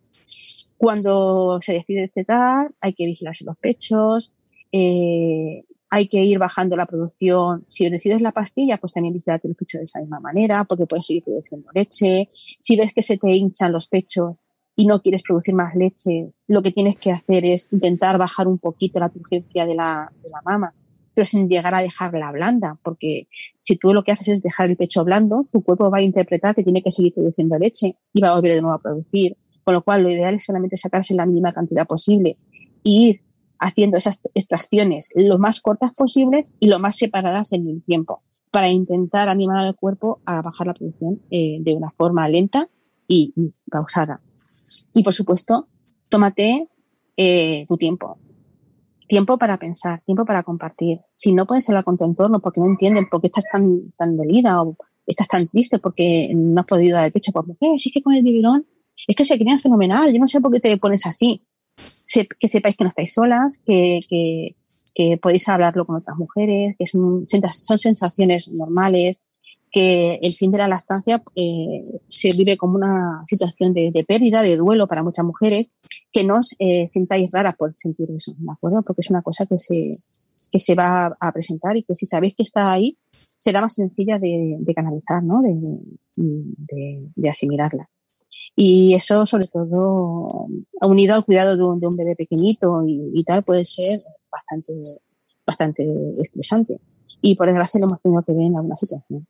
[0.78, 4.32] Cuando se decide destetar, hay que vigilarse los pechos,
[4.72, 7.64] eh, hay que ir bajando la producción.
[7.68, 11.06] Si decides la pastilla, pues también vigilarte los pechos de esa misma manera, porque puedes
[11.06, 12.30] seguir produciendo leche.
[12.32, 14.36] Si ves que se te hinchan los pechos
[14.76, 18.58] y no quieres producir más leche, lo que tienes que hacer es intentar bajar un
[18.58, 20.72] poquito la turgencia de la, de la mama,
[21.20, 23.28] pero sin llegar a dejarla blanda, porque
[23.60, 26.54] si tú lo que haces es dejar el pecho blando, tu cuerpo va a interpretar
[26.54, 29.36] que tiene que seguir produciendo leche y va a volver de nuevo a producir.
[29.62, 32.38] Con lo cual, lo ideal es solamente sacarse la mínima cantidad posible
[32.86, 33.20] e ir
[33.58, 38.70] haciendo esas extracciones lo más cortas posibles y lo más separadas en el tiempo para
[38.70, 42.64] intentar animar al cuerpo a bajar la producción eh, de una forma lenta
[43.06, 43.34] y,
[43.70, 44.22] pausada.
[44.94, 45.68] Y por supuesto,
[46.08, 46.66] tómate
[47.14, 48.16] eh, tu tiempo.
[49.10, 51.00] Tiempo para pensar, tiempo para compartir.
[51.08, 54.16] Si no puedes hablar con tu entorno porque no entienden por qué estás tan, tan
[54.16, 57.88] dolida o estás tan triste porque no has podido dar el pecho por mujer, si
[57.88, 58.66] es que con el biberón
[59.08, 61.42] es que se crían fenomenal, yo no sé por qué te pones así.
[61.60, 64.56] que sepáis que no estáis solas, que, que,
[64.94, 69.18] que podéis hablarlo con otras mujeres, que son sensaciones normales,
[69.70, 74.42] que el fin de la lactancia eh, se vive como una situación de, de, pérdida,
[74.42, 75.68] de duelo para muchas mujeres,
[76.10, 78.82] que no os eh, sintáis raras por sentir eso, ¿de acuerdo?
[78.82, 79.90] Porque es una cosa que se,
[80.50, 82.98] que se va a presentar y que si sabéis que está ahí,
[83.38, 85.40] será más sencilla de, de canalizar, ¿no?
[85.40, 85.52] De,
[86.16, 87.88] de, asimilarla.
[88.56, 90.48] Y eso, sobre todo,
[90.82, 93.98] unido al cuidado de un, un bebé pequeñito y, tal, puede ser
[94.30, 94.82] bastante,
[95.46, 96.76] bastante estresante.
[97.22, 99.26] Y por desgracia lo hemos tenido que ver en alguna situación.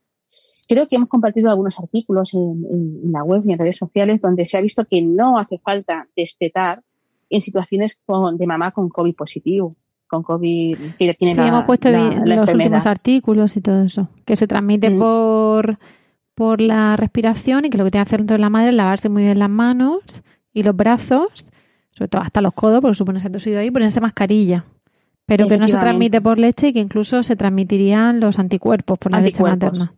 [0.68, 4.46] Creo que hemos compartido algunos artículos en, en, la web y en redes sociales donde
[4.46, 6.82] se ha visto que no hace falta destetar
[7.28, 9.70] en situaciones con, de mamá con COVID positivo
[10.06, 14.34] con COVID que ya tiene sí, hemos puesto los últimos artículos y todo eso, que
[14.34, 14.98] se transmite mm.
[14.98, 15.78] por
[16.40, 18.74] por la respiración y que lo que tiene que hacer dentro de la madre es
[18.74, 20.22] lavarse muy bien las manos
[20.54, 21.44] y los brazos,
[21.90, 24.64] sobre todo hasta los codos, porque supone ser tosido ahí, ponerse mascarilla.
[25.26, 29.12] Pero que no se transmite por leche y que incluso se transmitirían los anticuerpos por
[29.12, 29.92] la leche materna.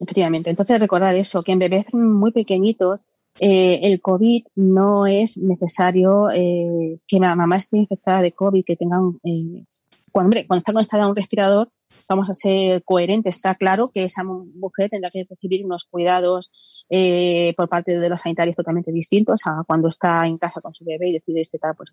[0.00, 0.50] Efectivamente.
[0.50, 3.04] Entonces, recordar eso, que en bebés muy pequeñitos
[3.38, 8.76] eh, el COVID no es necesario eh, que la mamá esté infectada de COVID, que
[8.76, 9.64] tengan, eh,
[10.10, 11.70] cuando, cuando está conectada a un respirador,
[12.08, 13.36] vamos a ser coherentes.
[13.36, 16.50] Está claro que esa mujer tendrá que recibir unos cuidados
[16.88, 20.84] eh, por parte de los sanitarios totalmente distintos a cuando está en casa con su
[20.84, 21.90] bebé y decide destetar pues,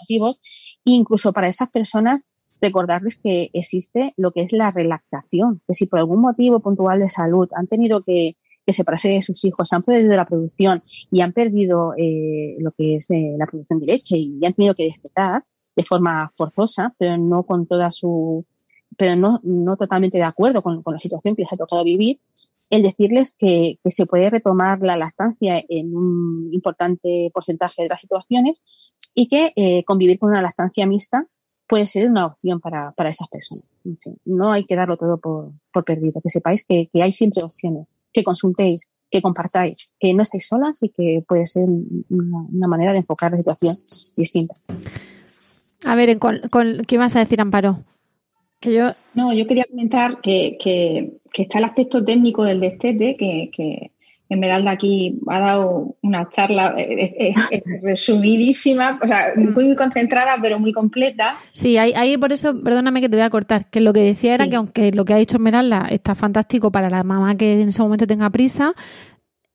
[0.00, 0.40] motivos.
[0.84, 2.24] Incluso para esas personas,
[2.60, 7.10] recordarles que existe lo que es la relactación, que si por algún motivo puntual de
[7.10, 8.36] salud han tenido que
[8.68, 12.96] que separarse de sus hijos, han perdido la producción y han perdido eh, lo que
[12.96, 15.42] es eh, la producción de leche y han tenido que destetar
[15.74, 18.44] de forma forzosa, pero no con toda su,
[18.98, 22.20] pero no, no totalmente de acuerdo con, con la situación que les ha tocado vivir,
[22.68, 28.02] el decirles que, que, se puede retomar la lactancia en un importante porcentaje de las
[28.02, 28.60] situaciones
[29.14, 31.26] y que eh, convivir con una lactancia mixta
[31.68, 33.70] puede ser una opción para, para esas personas.
[34.24, 37.86] No hay que darlo todo por, por perdido, que sepáis que, que, hay siempre opciones,
[38.12, 41.64] que consultéis, que compartáis, que no estáis solas y que puede ser
[42.08, 43.74] una, una manera de enfocar la situación
[44.16, 44.54] distinta.
[45.84, 47.84] A ver, con, con, ¿qué vas a decir, Amparo?
[48.60, 48.86] Que yo...
[49.14, 53.92] No, yo quería comentar que, que, que está el aspecto técnico del destete, que, que
[54.28, 60.58] Esmeralda aquí ha dado una charla eh, eh, eh, resumidísima, o sea, muy concentrada, pero
[60.58, 61.36] muy completa.
[61.54, 64.34] Sí, ahí, ahí, por eso, perdóname que te voy a cortar, que lo que decía
[64.34, 64.50] era sí.
[64.50, 67.82] que aunque lo que ha dicho Esmeralda está fantástico para la mamá que en ese
[67.82, 68.74] momento tenga prisa,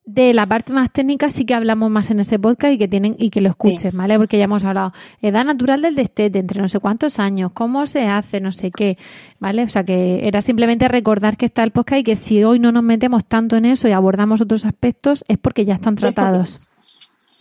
[0.05, 3.15] de la parte más técnica sí que hablamos más en ese podcast y que tienen
[3.17, 3.97] y que lo escuchen, sí.
[3.97, 4.17] ¿vale?
[4.17, 8.07] Porque ya hemos hablado edad natural del destete entre no sé cuántos años, cómo se
[8.07, 8.97] hace, no sé qué,
[9.39, 9.63] ¿vale?
[9.63, 12.71] O sea que era simplemente recordar que está el podcast y que si hoy no
[12.71, 16.69] nos metemos tanto en eso y abordamos otros aspectos es porque ya están tratados.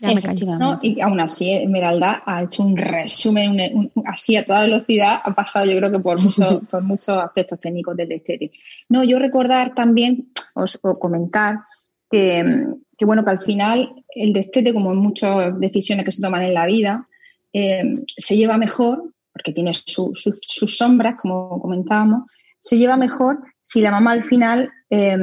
[0.01, 0.46] Ya me callo.
[0.59, 0.79] ¿no?
[0.83, 5.35] Y aún así, Esmeralda ha hecho un resumen un, un, así a toda velocidad, ha
[5.35, 8.53] pasado yo creo que por, mucho, por muchos aspectos técnicos del destete.
[8.88, 11.57] No, yo recordar también, os, o comentar,
[12.12, 16.55] que, bueno, que al final el destete, como en muchas decisiones que se toman en
[16.55, 17.09] la vida,
[17.53, 22.25] eh, se lleva mejor, porque tiene su, su, sus sombras, como comentábamos,
[22.59, 25.16] se lleva mejor si la mamá al final eh,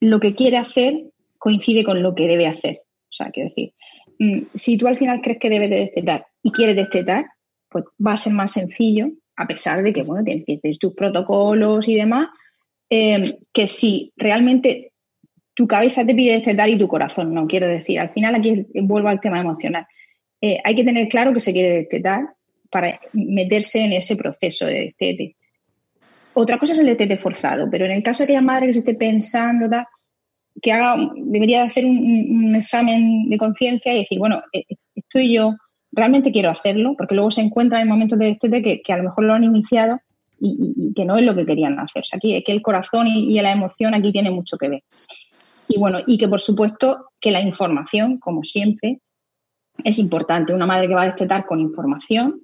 [0.00, 0.94] lo que quiere hacer
[1.38, 2.82] coincide con lo que debe hacer.
[3.04, 3.72] O sea, quiero decir,
[4.18, 7.26] mm, si tú al final crees que debes de destetar y quieres destetar,
[7.70, 11.86] pues va a ser más sencillo, a pesar de que, bueno, tienes, tienes tus protocolos
[11.88, 12.28] y demás,
[12.90, 14.92] eh, que si realmente
[15.54, 18.00] tu cabeza te pide destetar y tu corazón no, quiero decir.
[18.00, 19.86] Al final aquí vuelvo al tema emocional.
[20.40, 22.34] Eh, hay que tener claro que se quiere destetar
[22.70, 25.36] para meterse en ese proceso de destete.
[26.34, 28.80] Otra cosa es el destete forzado, pero en el caso de aquella madre que se
[28.80, 29.88] esté pensando, da,
[30.60, 34.64] que haga, debería hacer un, examen de conciencia y decir, bueno, eh,
[34.96, 35.54] estoy yo,
[35.92, 39.24] realmente quiero hacerlo, porque luego se encuentran en momentos de destete que, a lo mejor
[39.24, 40.00] lo han iniciado
[40.40, 42.02] y, que no es lo que querían hacer.
[42.02, 44.82] O sea, que, que el corazón y, y la emoción aquí tiene mucho que ver.
[45.68, 49.00] Y bueno, y que por supuesto que la información, como siempre,
[49.82, 50.52] es importante.
[50.52, 52.40] Una madre que va a destetar con información,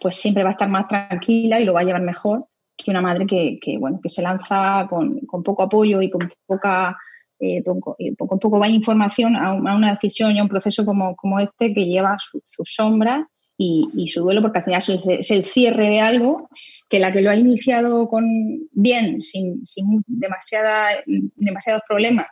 [0.00, 2.46] pues siempre va a estar más tranquila y lo va a llevar mejor
[2.76, 6.30] que una madre que, que bueno, que se lanza con, con, poco apoyo y con
[6.46, 6.96] poca,
[7.38, 11.14] eh, poco, con poco va información a, a, una decisión y a un proceso como,
[11.16, 14.88] como este que lleva su, su sombra y, y, su duelo, porque al final es,
[15.06, 16.48] es, el cierre de algo
[16.90, 18.24] que la que lo ha iniciado con
[18.72, 22.26] bien, sin, sin demasiada, demasiados problemas,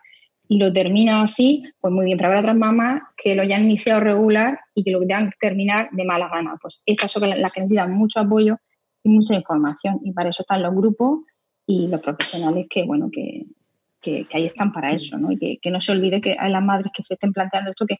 [0.53, 2.19] y lo termina así, pues muy bien.
[2.19, 5.07] Pero habrá otras mamás que lo hayan iniciado regular y que lo que
[5.41, 6.59] terminar de mala gana.
[6.61, 8.59] Pues esas son las que necesitan mucho apoyo
[9.03, 10.01] y mucha información.
[10.05, 11.21] Y para eso están los grupos
[11.67, 13.47] y los profesionales que, bueno, que,
[13.99, 15.33] que, que ahí están para eso, ¿no?
[15.33, 17.87] Y que, que, no se olvide que hay las madres que se estén planteando esto,
[17.87, 17.97] que,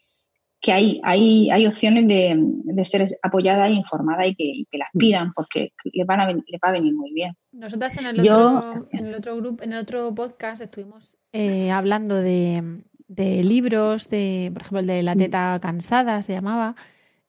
[0.63, 4.79] que hay, hay, hay opciones de, de ser apoyadas e informadas y que, y que
[4.79, 7.37] las pidan porque les, van a les va a venir muy bien.
[7.51, 11.73] Nosotras en el Yo, otro, en el otro grupo, en el otro podcast estuvimos eh,
[11.73, 16.77] hablando de, de, libros, de, por ejemplo, el de La teta cansada se llamaba.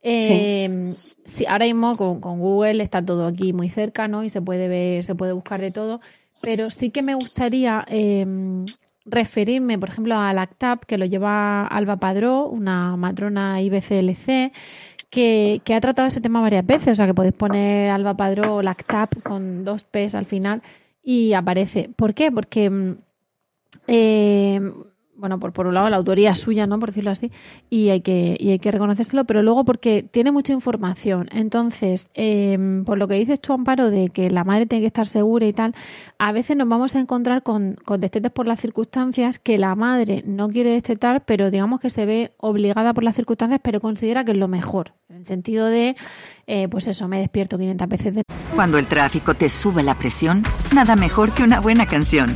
[0.04, 1.16] Eh, sí.
[1.26, 1.46] sí.
[1.48, 4.24] ahora mismo con, con, Google está todo aquí muy cerca, ¿no?
[4.24, 6.02] Y se puede ver, se puede buscar de todo.
[6.44, 8.28] Pero sí que me gustaría eh,
[9.06, 14.52] referirme, por ejemplo, a Lactap, que lo lleva Alba Padró, una matrona IBCLC,
[15.10, 16.94] que, que, ha tratado ese tema varias veces.
[16.94, 20.62] O sea, que podéis poner Alba Padró Lactap con dos P's al final
[21.04, 21.90] y aparece.
[21.96, 22.32] ¿Por qué?
[22.32, 22.94] Porque mm,
[23.88, 24.62] eh,
[25.24, 26.80] bueno, por, un lado la autoría suya, ¿no?
[26.80, 27.32] Por decirlo así,
[27.70, 31.30] y hay que, y hay que reconocérselo, pero luego porque tiene mucha información.
[31.32, 35.08] Entonces, eh, por lo que dices tú, Amparo, de que la madre tiene que estar
[35.08, 35.74] segura y tal,
[36.20, 40.26] a veces nos vamos a encontrar con, con destetes por las circunstancias que la madre
[40.28, 44.34] no quiere destetar, pero digamos que se ve obligada por las circunstancias, pero considera que
[44.34, 44.92] es lo mejor.
[45.08, 45.96] En el sentido de,
[46.48, 48.16] eh, pues eso, me despierto 500 veces.
[48.16, 48.24] De...
[48.56, 50.44] Cuando el tráfico te sube la presión,
[50.76, 52.36] nada mejor que una buena canción.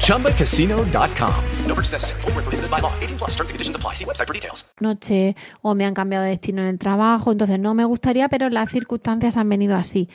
[0.00, 1.34] ChumbaCasino.com.
[1.66, 2.20] No purchase necessary.
[2.22, 2.92] Full prohibited by law.
[3.00, 3.94] 18 plus terms and conditions apply.
[3.94, 4.64] See website for details.
[4.80, 7.30] Noche o me han cambiado de destino en el trabajo.
[7.32, 10.08] Entonces no me gustaría, pero las circunstancias han venido así.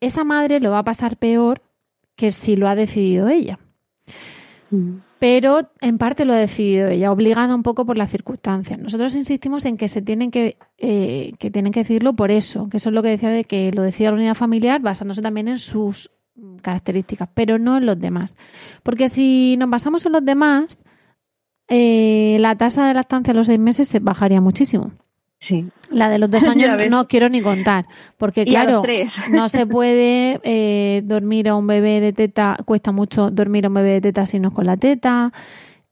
[0.00, 1.62] Esa madre lo va a pasar peor
[2.16, 3.58] que si lo ha decidido ella.
[4.70, 8.78] Mm pero en parte lo ha decidido ella, obligada un poco por las circunstancias.
[8.78, 12.76] Nosotros insistimos en que se tienen que, eh, que tienen que decirlo por eso, que
[12.76, 15.58] eso es lo que decía de que lo decía la unidad familiar basándose también en
[15.58, 16.10] sus
[16.62, 18.36] características, pero no en los demás.
[18.82, 20.78] Porque si nos basamos en los demás,
[21.68, 24.92] eh, la tasa de lactancia a los seis meses se bajaría muchísimo.
[25.38, 25.68] Sí.
[25.90, 28.82] La de los dos años no quiero ni contar, porque claro,
[29.30, 33.74] no se puede eh, dormir a un bebé de teta, cuesta mucho dormir a un
[33.74, 35.32] bebé de teta si no es con la teta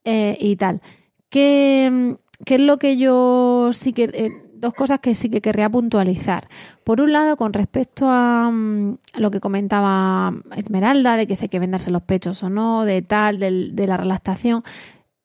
[0.05, 0.81] eh, y tal.
[1.29, 4.45] ¿Qué, es lo que yo sí que...
[4.57, 6.49] Dos cosas que sí que querría puntualizar.
[6.85, 11.49] Por un lado, con respecto a, mm, lo que comentaba Esmeralda, de que si hay
[11.49, 14.63] que vendarse los pechos o no, de tal, de la relactación,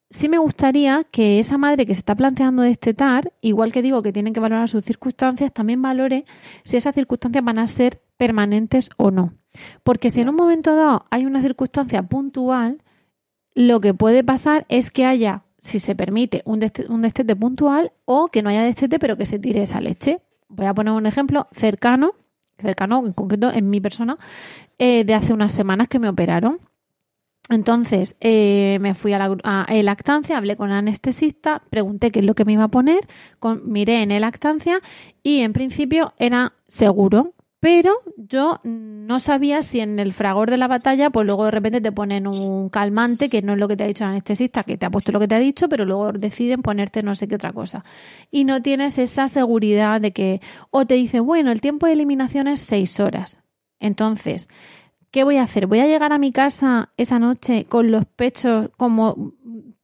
[0.10, 4.12] sí me gustaría que esa madre que se está planteando destetar, igual que digo que
[4.12, 6.26] tienen que valorar sus circunstancias, también valore
[6.64, 9.34] si esas circunstancias van a ser permanentes o no.
[9.84, 12.82] Porque si en un momento dado hay una circunstancia puntual,
[13.54, 18.42] lo que puede pasar es que haya, si se permite, un, destete, puntual o que
[18.42, 20.22] no haya destete, pero que se tire esa leche.
[20.48, 22.14] Voy a poner un ejemplo cercano,
[22.58, 24.18] cercano en concreto en mi persona,
[24.80, 26.60] eh, de hace unas semanas que me operaron.
[27.50, 32.36] Entonces eh, me fui a la lactancia, hablé con la anestesista, pregunté qué es lo
[32.36, 33.08] que me iba a poner,
[33.64, 34.80] miré en lactancia
[35.24, 40.68] y en principio era seguro, pero yo no sabía si en el fragor de la
[40.68, 43.84] batalla, pues luego de repente te ponen un calmante, que no es lo que te
[43.84, 46.14] ha dicho el anestesista, que te ha puesto lo que te ha dicho, pero luego
[46.14, 47.84] deciden ponerte no sé qué otra cosa.
[48.32, 50.42] Y no tienes esa seguridad de que,
[50.72, 53.40] o te dice, bueno, el tiempo de eliminación es seis horas.
[53.82, 54.48] Entonces,
[55.12, 55.68] ¿qué voy a hacer?
[55.68, 59.34] ¿Voy a llegar a mi casa esa noche con los pechos como,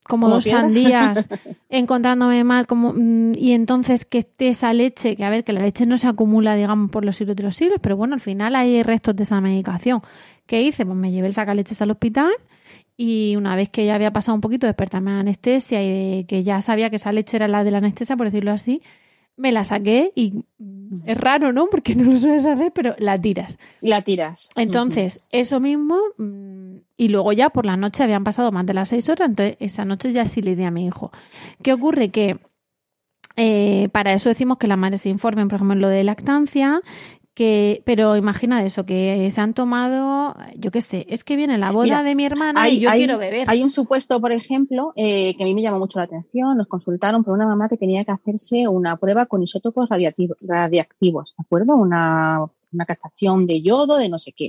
[0.07, 1.27] como, dos sandías,
[1.69, 5.61] encontrándome mal, como, mm, y entonces que esté esa leche, que a ver, que la
[5.61, 8.55] leche no se acumula, digamos, por los siglos de los siglos, pero bueno, al final
[8.55, 10.01] hay restos de esa medicación.
[10.45, 10.85] ¿Qué hice?
[10.85, 12.31] Pues me llevé el sacaleches al hospital
[12.95, 16.61] y una vez que ya había pasado un poquito, despertarme la anestesia y que ya
[16.61, 18.81] sabía que esa leche era la de la anestesia, por decirlo así,
[19.37, 20.45] me la saqué y
[21.05, 21.67] es raro, ¿no?
[21.67, 23.57] Porque no lo sueles hacer, pero la tiras.
[23.81, 24.49] La tiras.
[24.55, 28.89] Entonces, eso mismo, mm, y luego ya por la noche habían pasado más de las
[28.89, 31.11] seis horas, entonces esa noche ya sí le di a mi hijo.
[31.61, 32.09] ¿Qué ocurre?
[32.09, 32.39] Que
[33.35, 36.81] eh, para eso decimos que las madres se informen, por ejemplo, en lo de lactancia,
[37.35, 41.71] que, pero imagina eso, que se han tomado, yo qué sé, es que viene la
[41.71, 43.47] boda de mi hermana y yo quiero beber.
[43.49, 46.67] Hay un supuesto, por ejemplo, eh, que a mí me llamó mucho la atención, nos
[46.67, 51.75] consultaron por una mamá que tenía que hacerse una prueba con isótopos radiactivos, ¿de acuerdo?
[51.75, 52.39] Una,
[52.71, 54.47] una captación de yodo, de no sé qué.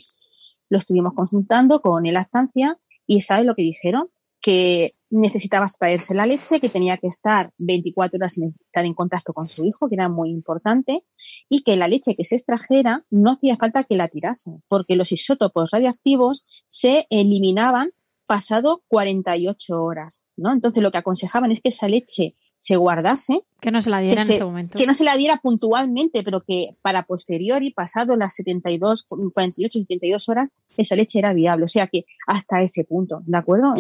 [0.68, 4.04] Lo estuvimos consultando con el lactancia y ¿sabe lo que dijeron?
[4.46, 9.32] Que necesitaba extraerse la leche, que tenía que estar 24 horas sin estar en contacto
[9.32, 11.02] con su hijo, que era muy importante,
[11.48, 15.10] y que la leche que se extrajera no hacía falta que la tirase, porque los
[15.10, 17.90] isótopos radiactivos se eliminaban
[18.28, 20.52] pasado 48 horas, ¿no?
[20.52, 23.42] Entonces lo que aconsejaban es que esa leche se guardase.
[23.60, 24.78] Que no se la diera en ese momento.
[24.78, 30.28] Que no se la diera puntualmente, pero que para posteriori, pasado las 72, 48, 72
[30.28, 31.64] horas, esa leche era viable.
[31.64, 33.74] O sea que hasta ese punto, ¿de acuerdo?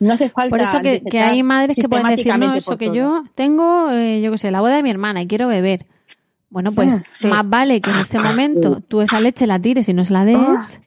[0.00, 0.50] No hace falta.
[0.50, 4.32] Por eso que, hay madres que pueden decir, no, eso que yo tengo, eh, yo
[4.32, 5.86] qué sé, la boda de mi hermana y quiero beber.
[6.48, 10.04] Bueno, pues más vale que en ese momento tú esa leche la tires y no
[10.04, 10.38] se la des.
[10.38, 10.80] Ah.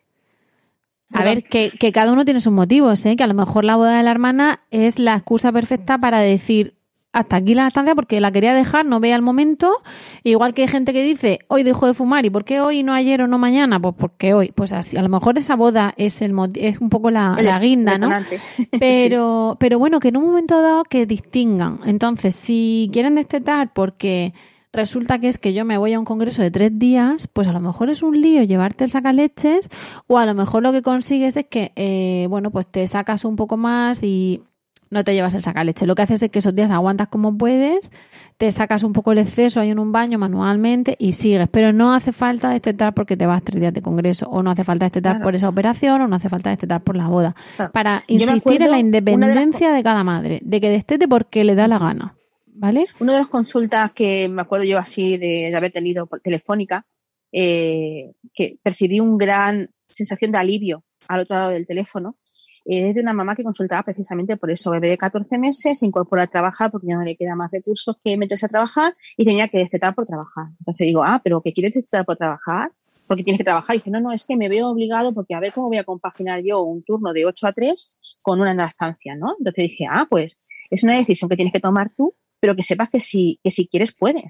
[1.12, 3.16] A ver, que, que, cada uno tiene sus motivos, ¿eh?
[3.16, 6.76] que a lo mejor la boda de la hermana es la excusa perfecta para decir,
[7.12, 9.78] hasta aquí la estancia porque la quería dejar, no veía el momento.
[10.24, 12.94] Igual que hay gente que dice, hoy dejo de fumar, ¿y por qué hoy no
[12.94, 13.80] ayer o no mañana?
[13.80, 17.10] Pues porque hoy, pues así, a lo mejor esa boda es el es un poco
[17.10, 18.10] la, guinda, ¿no?
[18.80, 21.80] Pero, pero bueno, que en un momento dado que distingan.
[21.86, 24.34] Entonces, si quieren destetar porque
[24.72, 27.54] resulta que es que yo me voy a un congreso de tres días, pues a
[27.54, 29.70] lo mejor es un lío llevarte el sacaleches,
[30.08, 33.36] o a lo mejor lo que consigues es que, eh, bueno, pues te sacas un
[33.36, 34.42] poco más y
[34.90, 35.86] no te llevas el sacaleche.
[35.86, 37.92] Lo que haces es que esos días aguantas como puedes,
[38.38, 41.48] te sacas un poco el exceso ahí en un baño manualmente y sigues.
[41.50, 44.64] Pero no hace falta destetar porque te vas tres días de congreso, o no hace
[44.64, 47.36] falta destetar por esa operación, o no hace falta destetar por la boda.
[47.74, 51.80] Para insistir en la independencia de, cada madre, de que destete porque le da la
[51.80, 52.16] gana.
[52.46, 52.84] ¿Vale?
[53.00, 56.86] Una de las consultas que me acuerdo yo así de, haber tenido por telefónica
[57.32, 62.18] eh, que percibí un gran sensación de alivio al otro lado del teléfono.
[62.66, 64.72] Es de una mamá que consultaba precisamente por eso.
[64.72, 67.96] Bebé de 14 meses se incorpora a trabajar porque ya no le queda más recursos
[68.04, 70.48] que meterse a trabajar y tenía que destetar por trabajar.
[70.60, 72.72] Entonces digo, ah, pero ¿qué quieres destetar por trabajar?
[73.08, 73.76] Porque tienes que trabajar.
[73.76, 75.84] Y dice, no, no, es que me veo obligado porque a ver cómo voy a
[75.84, 79.28] compaginar yo un turno de 8 a 3 con una estancia, ¿no?
[79.38, 80.38] Entonces dije, ah, pues
[80.70, 83.68] es una decisión que tienes que tomar tú, pero que sepas que si, que si
[83.68, 84.26] quieres puedes.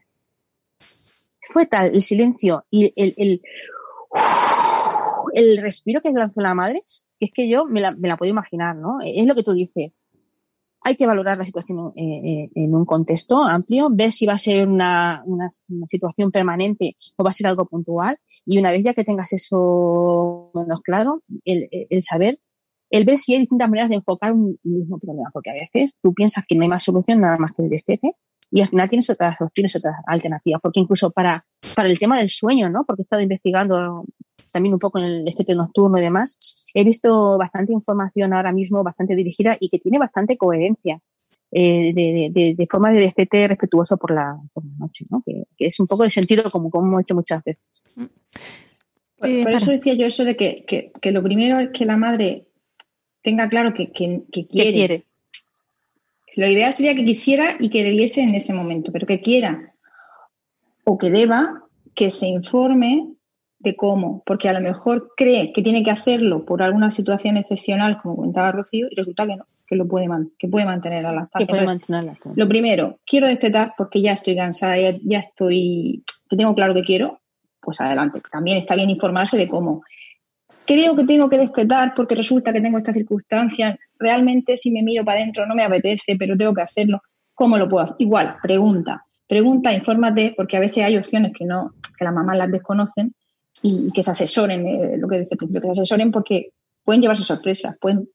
[1.41, 3.41] Fue tal el silencio y el, el,
[5.33, 6.79] el respiro que lanzó la madre,
[7.19, 8.99] que es que yo me la, me la puedo imaginar, ¿no?
[9.03, 9.97] Es lo que tú dices.
[10.85, 14.37] Hay que valorar la situación eh, eh, en un contexto amplio, ver si va a
[14.37, 18.17] ser una, una, una, situación permanente o va a ser algo puntual.
[18.45, 22.39] Y una vez ya que tengas eso menos claro, el, el saber,
[22.91, 26.13] el ver si hay distintas maneras de enfocar un mismo problema, porque a veces tú
[26.13, 28.15] piensas que no hay más solución nada más que el destete
[28.51, 31.45] y al final tienes otras opciones, otras alternativas, porque incluso para,
[31.75, 32.83] para el tema del sueño, ¿no?
[32.85, 34.05] Porque he estado investigando
[34.51, 36.37] también un poco en el destete nocturno y demás,
[36.73, 40.99] he visto bastante información ahora mismo, bastante dirigida y que tiene bastante coherencia.
[41.51, 45.23] Eh, de, de, de, forma de destete respetuoso por la, por la noche, ¿no?
[45.25, 47.81] Que, que, es un poco de sentido como, como hemos hecho muchas veces.
[47.95, 51.97] Por, por eso decía yo eso de que, que, que, lo primero es que la
[51.97, 52.45] madre
[53.23, 54.71] tenga claro que, que, que quiere.
[54.71, 55.03] quiere.
[56.37, 59.73] Lo ideal sería que quisiera y que debiese en ese momento, pero que quiera
[60.83, 61.63] o que deba
[61.95, 63.07] que se informe
[63.59, 67.99] de cómo, porque a lo mejor cree que tiene que hacerlo por alguna situación excepcional,
[68.01, 71.11] como comentaba Rocío, y resulta que no, que lo puede, man que puede mantener a
[71.11, 75.19] la Que puede mantener la Lo primero, quiero destetar porque ya estoy cansada, ya, ya
[75.19, 77.19] estoy, que tengo claro que quiero,
[77.59, 78.21] pues adelante.
[78.31, 79.83] También está bien informarse de cómo.
[80.65, 83.77] Creo que tengo que destetar porque resulta que tengo esta circunstancia.
[83.99, 87.01] Realmente, si me miro para adentro, no me apetece, pero tengo que hacerlo.
[87.35, 87.97] ¿Cómo lo puedo hacer?
[87.99, 89.05] Igual, pregunta.
[89.27, 93.13] Pregunta, infórmate, porque a veces hay opciones que no, que las mamás las desconocen
[93.63, 96.51] y que se asesoren, eh, lo que dice el principio, que se asesoren porque
[96.83, 98.09] pueden llevarse sorpresas, pueden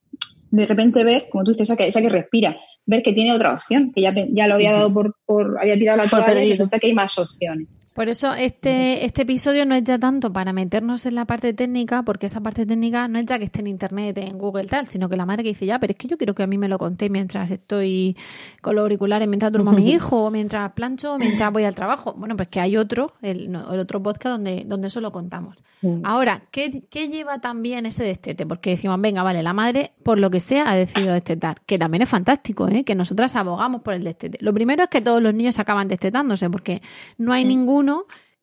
[0.51, 3.53] de repente ver, como tú dices, esa que, esa que respira, ver que tiene otra
[3.53, 6.79] opción, que ya, ya lo había dado por, por había tirado la toalla y resulta
[6.79, 7.67] que hay más opciones.
[7.95, 12.03] Por eso este, este episodio no es ya tanto para meternos en la parte técnica,
[12.03, 15.07] porque esa parte técnica no es ya que esté en internet, en Google tal, sino
[15.07, 16.67] que la madre que dice, ya, pero es que yo quiero que a mí me
[16.67, 18.17] lo conté mientras estoy
[18.61, 21.73] con los auriculares, mientras duermo a mi hijo, o mientras plancho, o mientras voy al
[21.73, 22.13] trabajo.
[22.17, 25.55] Bueno, pues que hay otro, el, el otro podcast donde, donde eso lo contamos.
[26.03, 28.45] Ahora, ¿qué, ¿qué lleva también ese destete?
[28.45, 32.01] Porque decimos, venga, vale, la madre, por lo que sea, ha decidido destetar, que también
[32.01, 32.83] es fantástico, ¿eh?
[32.83, 34.37] que nosotras abogamos por el destete.
[34.41, 36.81] Lo primero es que todos los niños acaban destetándose, porque
[37.17, 37.45] no hay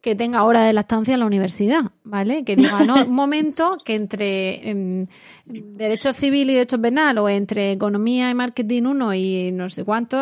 [0.03, 2.45] que tenga hora de lactancia en la universidad, ¿vale?
[2.45, 5.05] Que diga, no, un momento que entre eh,
[5.47, 10.19] derecho civil y derecho penal o entre economía y marketing uno y no sé cuánto,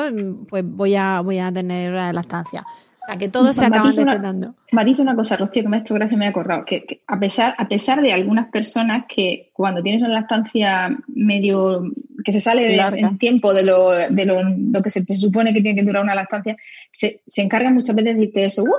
[0.49, 2.61] pues voy a, voy a tener hora de lactancia.
[2.63, 4.55] O sea, que todos se acaban destetando.
[4.73, 7.01] Me dicho una cosa, Rocío, que me ha hecho gracia me he acordado, que, que,
[7.07, 11.85] a, pesar, a pesar de algunas personas que cuando tienes una lactancia medio
[12.23, 15.63] que se sale en tiempo de, lo, de lo, lo que se, se, supone que
[15.63, 16.59] tiene que durar una lactancia,
[16.91, 18.75] se, se encargan muchas veces de decirte eso, ¡Uh!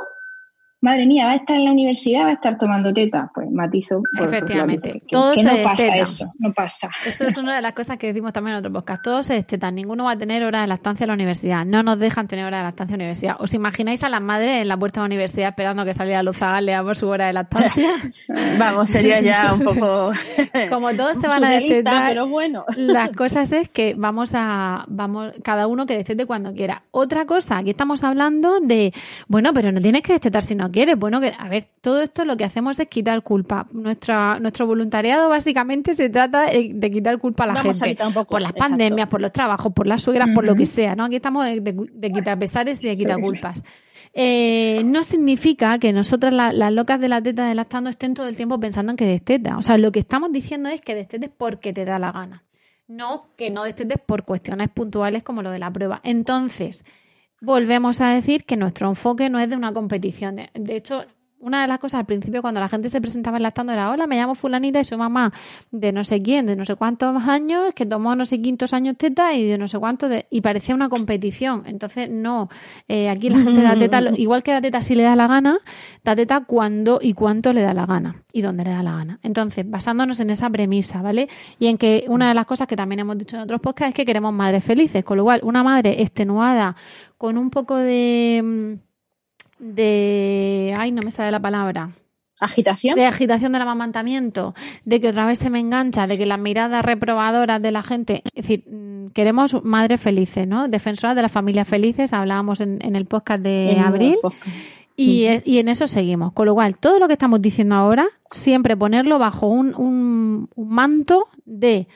[0.82, 3.32] Madre mía, va a estar en la universidad, va a estar tomando teta.
[3.34, 4.02] Pues matizo.
[4.18, 4.94] Por, Efectivamente.
[4.94, 5.70] Que, todo que se no desteta.
[5.70, 6.90] pasa eso, no pasa.
[7.06, 9.04] Eso es una de las cosas que decimos también en otro podcast.
[9.04, 9.70] Todo se desteta.
[9.72, 11.66] Ninguno va a tener hora de lactancia en la universidad.
[11.66, 13.36] No nos dejan tener hora de lactancia en la universidad.
[13.40, 16.66] ¿Os imagináis a las madres en la puerta de la universidad esperando que saliera Luzagal
[16.66, 17.92] le damos su hora de lactancia?
[18.58, 20.12] Vamos, sería ya un poco.
[20.70, 22.66] Como todos se van a destetar, pero bueno.
[22.76, 24.86] las cosas es que vamos a.
[24.88, 26.84] vamos Cada uno que destete cuando quiera.
[26.92, 28.94] Otra cosa, aquí estamos hablando de.
[29.28, 30.98] Bueno, pero no tienes que destetar si no quieres.
[30.98, 31.34] Bueno, que.
[31.38, 33.68] A ver, todo esto lo que hacemos es quitar culpa.
[33.72, 38.02] Nuestra, nuestro voluntariado básicamente se trata de quitar culpa a la Vamos gente.
[38.04, 38.70] A un poco, por las exacto.
[38.70, 40.36] pandemias, por los trabajos, por las suegras, uh -huh.
[40.36, 41.06] por lo que sea, ¿no?
[41.06, 43.22] Aquí estamos de, de, de quitar pesares y de quitar sí.
[43.22, 43.64] culpas.
[44.14, 48.28] Eh, no significa que nosotras, la, las locas de la teta de lactando, estén todo
[48.28, 49.58] el tiempo pensando en que desteta.
[49.58, 52.44] O sea, lo que estamos diciendo es que destetes porque te da la gana.
[52.88, 56.02] No que no destetes por cuestiones puntuales como lo de la prueba.
[56.04, 56.84] Entonces,
[57.42, 60.38] volvemos a decir que nuestro enfoque no es de una competición.
[60.54, 61.04] De, hecho,
[61.42, 64.08] una de las cosas al principio cuando la gente se presentaba en lactando era hola,
[64.08, 65.34] me llamo fulanita y soy mamá
[65.72, 68.96] de no sé quién, de no sé cuántos años, que tomó no sé quintos años
[68.98, 71.64] teta y de no sé cuánto de, y parecía una competición.
[71.66, 72.50] Entonces, no,
[72.88, 75.60] eh, aquí la gente da teta, igual que da teta si le da la gana,
[76.04, 79.20] da teta cuando y cuánto le da la gana y dónde le da la gana.
[79.24, 81.28] Entonces, basándonos en esa premisa, ¿vale?
[81.60, 83.96] Y en que una de las cosas que también hemos dicho en otros podcasts es
[83.96, 86.76] que queremos madres felices, con lo cual una madre extenuada
[87.18, 88.80] con un poco de
[89.62, 90.74] de...
[90.78, 91.92] Ay, no me sale la palabra.
[92.42, 92.96] ¿Agitación?
[92.96, 96.84] De agitación del amamantamiento, de que otra vez se me engancha, de que las miradas
[96.84, 98.24] reprobadoras de la gente.
[98.34, 98.64] Es decir,
[99.14, 100.68] queremos madres felices, ¿no?
[100.68, 104.18] Defensoras de las familias felices, hablábamos en, en el podcast de en abril.
[104.22, 104.48] Podcast.
[104.98, 106.34] Y, es- y en eso seguimos.
[106.34, 110.68] Con lo cual, todo lo que estamos diciendo ahora, siempre ponerlo bajo un, un- un
[110.70, 111.88] manto de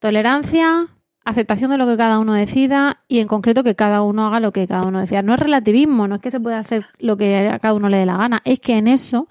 [0.00, 0.88] tolerancia,
[1.26, 4.52] aceptación de lo que cada uno decida y en concreto que cada uno haga lo
[4.52, 5.22] que cada uno decida.
[5.22, 7.98] No es relativismo, no es que se pueda hacer lo que a cada uno le
[7.98, 9.28] dé la gana, es que en eso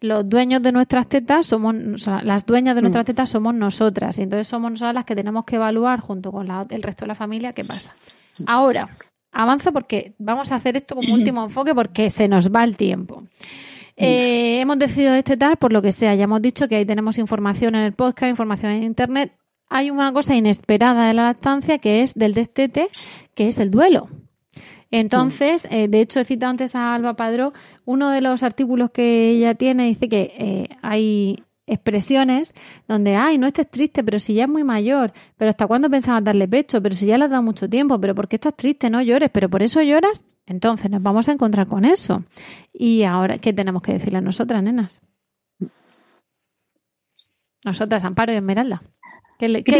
[0.00, 4.18] los dueños de nuestras tetas somos, o sea, las dueñas de nuestras tetas somos nosotras
[4.18, 7.08] y entonces somos nosotras las que tenemos que evaluar junto con la- el resto de
[7.08, 7.94] la familia qué pasa.
[8.46, 8.88] Ahora,
[9.32, 13.24] avanza porque vamos a hacer esto como último enfoque porque se nos va el tiempo.
[13.96, 16.14] Eh, hemos decidido destetar por lo que sea.
[16.14, 19.32] Ya hemos dicho que ahí tenemos información en el podcast, información en internet.
[19.74, 22.90] Hay una cosa inesperada de la lactancia que es del destete,
[23.34, 24.10] que es el duelo.
[24.90, 27.54] Entonces, eh, de hecho, he citado antes a Alba Padró.
[27.86, 32.52] Uno de los artículos que ella tiene dice que eh, hay expresiones
[32.86, 36.22] donde, ay, no estés triste, pero si ya es muy mayor, pero ¿hasta cuándo pensabas
[36.22, 36.82] darle pecho?
[36.82, 38.90] Pero si ya le has dado mucho tiempo, pero ¿por qué estás triste?
[38.90, 40.22] No llores, pero por eso lloras.
[40.44, 42.24] Entonces nos vamos a encontrar con eso.
[42.74, 45.00] Y ahora, ¿qué tenemos que decirle a nosotras, nenas?
[47.64, 48.82] Nosotras, Amparo y Esmeralda.
[49.38, 49.72] ¿Qué, le- qué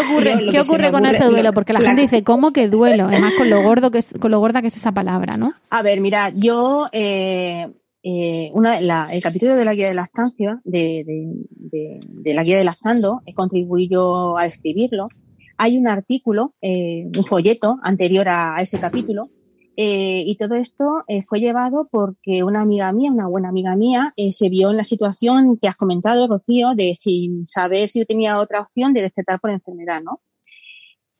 [0.00, 1.42] ocurre, qué ocurre con ocurre- ese duelo?
[1.50, 3.06] lo- Porque la, la- gente dice, ¿cómo que duelo?
[3.06, 5.52] Además, con lo gordo que es, con lo gorda que es esa palabra, ¿no?
[5.70, 7.68] A ver, mira, yo eh,
[8.02, 12.44] eh, una, la- el capítulo de la guía de lactancia, de, de, de- de la
[12.44, 15.04] guía de lactando, eh, contribuí yo a escribirlo.
[15.56, 19.22] Hay un artículo, eh, un folleto anterior a, a ese capítulo,
[19.80, 24.12] eh, y todo esto eh, fue llevado porque una amiga mía, una buena amiga mía,
[24.16, 28.40] eh, se vio en la situación que has comentado, Rocío, de sin saber si tenía
[28.40, 30.20] otra opción de destetar por enfermedad, ¿no?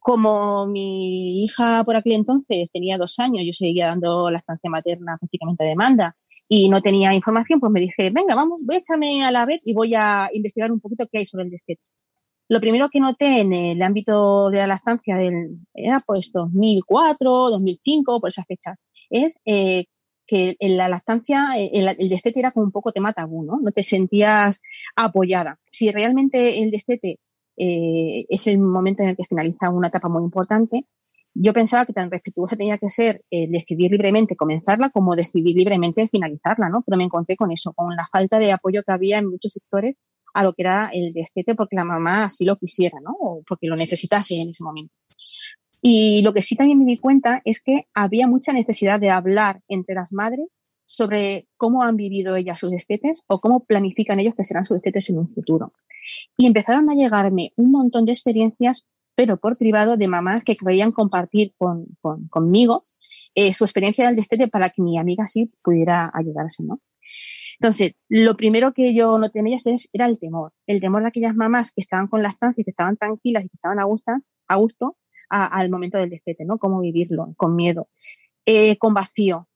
[0.01, 5.63] Como mi hija por aquel entonces tenía dos años, yo seguía dando lactancia materna prácticamente
[5.65, 6.13] a demanda
[6.49, 9.59] y no tenía información, pues me dije, venga, vamos, voy a echarme a la red
[9.65, 11.85] y voy a investigar un poquito qué hay sobre el destete.
[12.49, 18.21] Lo primero que noté en el ámbito de la lactancia del, era pues 2004, 2005,
[18.21, 18.79] por esas fechas,
[19.11, 19.85] es eh,
[20.27, 23.61] que en la lactancia eh, el, destete era como un poco tema tabú, ¿no?
[23.61, 24.63] No te sentías
[24.97, 25.59] apoyada.
[25.71, 27.19] Si realmente el destete
[27.59, 30.87] eh, es el momento en el que finaliza una etapa muy importante,
[31.35, 36.69] yo pensaba que tan respetuosa tenía que ser decidir libremente comenzarla como decidir libremente finalizarla,
[36.69, 36.83] ¿no?
[36.85, 39.95] Pero me encontré con eso, con la falta de apoyo que había en muchos sectores
[40.39, 43.13] a lo que era el destete porque la mamá así lo quisiera, ¿no?
[43.19, 44.95] O porque lo necesitase en ese momento.
[45.83, 49.63] Y lo que sí también me di cuenta es que había mucha necesidad de hablar
[49.69, 50.47] entre las madres
[50.85, 55.11] sobre cómo han vivido ellas sus destetes o cómo planifican ellos que serán sus destetes
[55.11, 55.73] en un futuro.
[56.37, 58.87] Y empezaron a llegarme un montón de experiencias,
[59.17, 62.81] pero por privado, de mamás que querían compartir con, con- conmigo
[63.35, 66.81] eh, su experiencia del destete para que mi amiga sí pudiera ayudarse, ¿no?
[67.61, 70.53] Entonces, lo primero que yo noté en ellas era el temor.
[70.67, 73.81] El temor de aquellas mamás que estaban con lactancia, que estaban tranquilas y que estaban
[73.81, 74.13] a gusto,
[74.47, 74.97] a gusto
[75.31, 76.57] al momento del destete, ¿no?
[76.59, 77.89] Cómo vivirlo, con miedo,
[78.47, 79.49] eh, con vacío,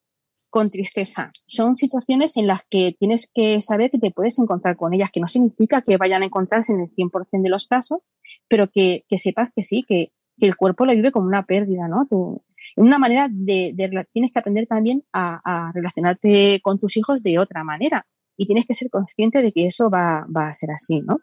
[0.50, 1.30] con tristeza.
[1.46, 5.20] Son situaciones en las que tienes que saber que te puedes encontrar con ellas, que
[5.20, 8.00] no significa que vayan a encontrarse en el 100% de los casos,
[8.48, 11.86] pero que, que sepas que sí, que, que el cuerpo lo vive como una pérdida,
[11.88, 12.06] ¿no?
[12.10, 12.42] Tú-
[12.76, 17.38] una manera de, de tienes que aprender también a, a relacionarte con tus hijos de
[17.38, 18.06] otra manera
[18.36, 21.18] y tienes que ser consciente de que eso va, va a ser así, ¿no?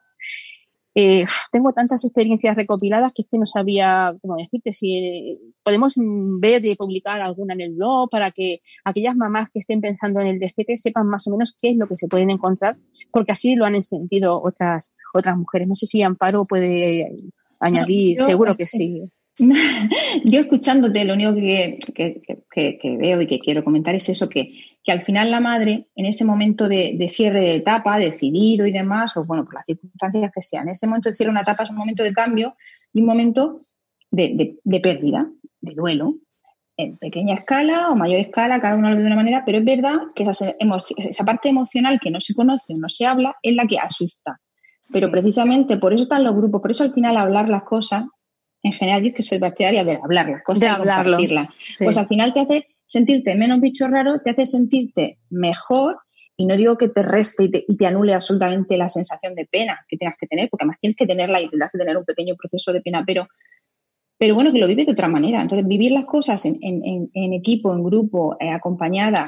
[0.96, 5.32] Eh, tengo tantas experiencias recopiladas que es que no sabía cómo decirte si eh,
[5.64, 9.82] podemos mm, ver de publicar alguna en el blog para que aquellas mamás que estén
[9.82, 12.78] pensando en el destete sepan más o menos qué es lo que se pueden encontrar,
[13.12, 15.70] porque así lo han sentido otras otras mujeres.
[15.70, 17.08] No sé si Amparo puede
[17.60, 19.04] añadir, seguro que sí.
[20.26, 22.22] Yo escuchándote, lo único que, que-
[22.52, 24.48] que- que veo y que quiero comentar es eso, que,
[24.84, 28.72] que al final la madre, en ese momento de, de cierre de etapa, decidido y
[28.72, 31.64] demás, o bueno, por las circunstancias que sean, en ese momento de cierre una etapa
[31.64, 32.56] es un momento de cambio
[32.94, 33.62] y un momento
[34.12, 35.30] de, de- de pérdida,
[35.62, 36.16] de duelo,
[36.78, 39.66] en pequeña escala o mayor escala, cada uno lo ve de una manera, pero es
[39.66, 43.68] verdad que esa, parte emocional que no se conoce o no se habla es la
[43.68, 44.40] que asusta.
[44.94, 45.12] Pero Sí.
[45.12, 48.06] precisamente por eso están los grupos, por eso al final hablar las cosas,
[48.64, 51.12] en general yo es que soy partidaria de hablar las cosas De y hablarlo.
[51.18, 51.56] compartirlas.
[51.62, 51.84] Sí.
[51.86, 55.98] Pues al final te hace sentirte menos bicho raro, te hace sentirte mejor
[56.36, 59.46] y no digo que te reste y te, y te anule absolutamente la sensación de
[59.46, 62.06] pena que tengas que tener, porque además tienes que tenerla y tendrás que tener un
[62.06, 63.28] pequeño proceso de pena, pero,
[64.18, 65.42] pero bueno, que lo vives de otra manera.
[65.42, 69.26] Entonces, vivir las cosas en, en- en- en equipo, en grupo, eh, acompañada,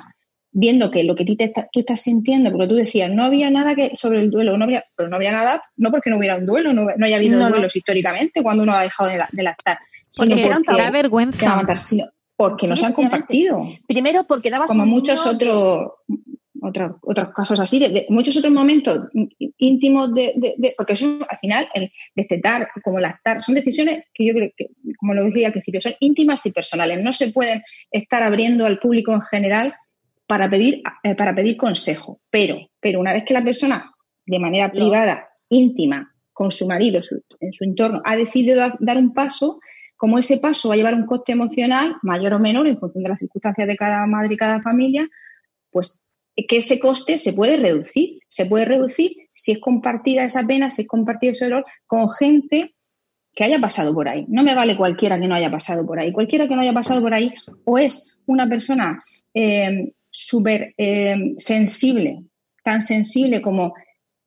[0.54, 3.50] viendo que lo que ti te está- tú estás sintiendo, porque tú decías, no había
[3.50, 6.36] nada que sobre el duelo, no había, pero no había nada, no porque no hubiera
[6.36, 7.52] un duelo, no, no haya habido No, no.
[7.52, 9.78] duelos históricamente cuando uno ha dejado de, la- de lactar,
[10.08, 11.50] sino Porque eran da vergüenza.
[11.52, 15.92] aguantar, sino porque no se han compartido Primero porque dabas como muchos otros
[16.64, 19.08] otros otros casos así, de, de muchos otros momentos
[19.58, 24.26] íntimos de, de- de- porque eso al final el destetar como lactar son decisiones que
[24.28, 24.68] yo creo que
[25.00, 28.80] como lo decía al principio son íntimas y personales no se pueden estar abriendo al
[28.80, 29.74] público en general
[30.32, 32.22] para pedir, eh, para pedir consejo.
[32.30, 33.92] Pero, pero una vez que la persona,
[34.26, 37.02] de manera privada, íntima, con su marido,
[37.42, 39.60] en su entorno, ha decidido dar un paso,
[39.98, 43.10] como ese paso va a llevar un coste emocional mayor o menor en función de
[43.10, 45.06] las circunstancias de cada madre y cada familia,
[45.70, 46.02] pues
[46.48, 48.20] que ese coste se puede reducir.
[48.30, 52.74] Se puede reducir si es compartida esa pena, si es compartido ese dolor con gente
[53.34, 54.24] que haya pasado por ahí.
[54.30, 56.14] No me vale cualquiera que no haya pasado por ahí.
[56.14, 57.34] Cualquiera que no haya pasado por ahí
[57.66, 58.98] o es una persona
[59.34, 62.24] eh, súper eh, sensible,
[62.64, 63.74] tan sensible como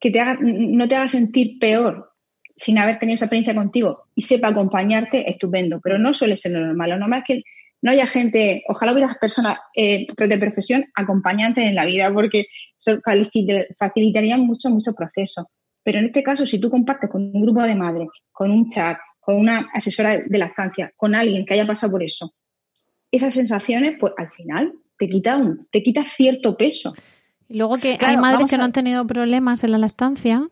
[0.01, 2.11] que te haga, no te haga sentir peor
[2.57, 5.81] sin haber tenido esa experiencia contigo y sepa acompañarte, estupendo.
[5.83, 6.91] Pero no suele ser lo normal.
[6.91, 7.43] Lo normal es que
[7.83, 12.47] no haya gente, ojalá hubiera personas eh, de profesión acompañantes en la vida, porque
[13.79, 15.51] facilitarían mucho, mucho proceso.
[15.83, 18.97] Pero en este caso, si tú compartes con un grupo de madres, con un chat,
[19.21, 22.35] con una asesora de la estancia, con alguien que haya pasado por eso,
[23.11, 26.95] esas sensaciones, pues al final te quita, un, te quita cierto peso.
[27.49, 30.47] Y luego que hay madres que no han tenido problemas en la lactancia.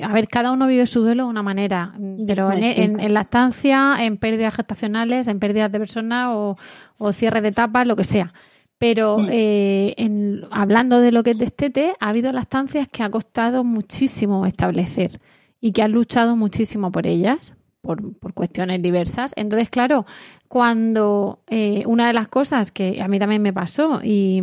[0.00, 1.92] A ver, cada uno vive su duelo de una manera,
[2.26, 6.54] pero en, en, lactancia, en pérdidas gestacionales, en pérdidas de personas o,
[6.98, 8.32] o cierre de etapas, lo que sea.
[8.78, 13.64] Pero eh, en, hablando de lo que es destete, ha habido lactancias que ha costado
[13.64, 15.20] muchísimo establecer
[15.60, 19.32] y que han luchado muchísimo por ellas, por, por cuestiones diversas.
[19.36, 20.06] Entonces, claro,
[20.48, 24.42] cuando eh, una de las cosas que a mí también me pasó y,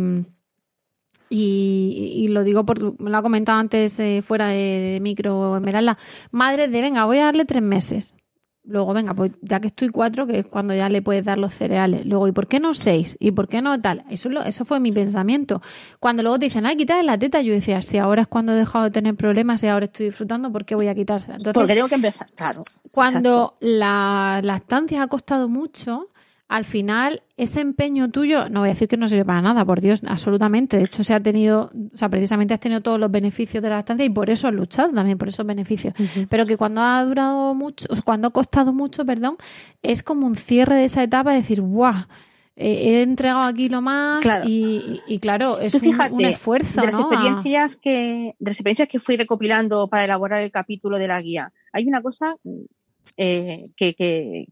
[1.28, 5.98] y, lo digo porque me lo ha comentado antes eh, fuera de, de, micro Esmeralda,
[6.30, 8.16] madre de venga, voy a darle tres meses.
[8.66, 11.54] Luego, venga, pues ya que estoy cuatro, que es cuando ya le puedes dar los
[11.54, 12.04] cereales.
[12.04, 13.16] Luego, ¿y por qué no seis?
[13.20, 14.04] ¿Y por qué no tal?
[14.10, 15.62] Eso, lo, eso fue mi pensamiento.
[16.00, 18.56] Cuando luego te dicen, ay, quitarle la teta, yo decía, si ahora es cuando he
[18.56, 21.36] dejado de tener problemas y ahora estoy disfrutando, ¿por qué voy a quitársela?
[21.36, 22.62] Entonces, Porque tengo que empezar, claro.
[22.92, 26.08] Cuando la lactancia ha costado mucho,
[26.48, 29.80] al final ese empeño tuyo, no voy a decir que no sirve para nada, por
[29.80, 30.76] Dios, absolutamente.
[30.76, 33.76] De hecho, se ha tenido, o sea, precisamente has tenido todos los beneficios de la
[33.76, 35.92] lactancia y por eso has luchado también por esos beneficios.
[36.30, 39.36] Pero que cuando ha durado mucho, cuando ha costado mucho, perdón,
[39.82, 42.06] es como un cierre de esa etapa de decir, ¡guau!
[42.58, 46.80] he entregado aquí lo más Y, claro, es un, esfuerzo.
[46.80, 51.08] De las, experiencias que, de las experiencias que fui recopilando para elaborar el capítulo de
[51.08, 52.34] la guía, hay una cosa
[53.18, 54.46] eh, que, que,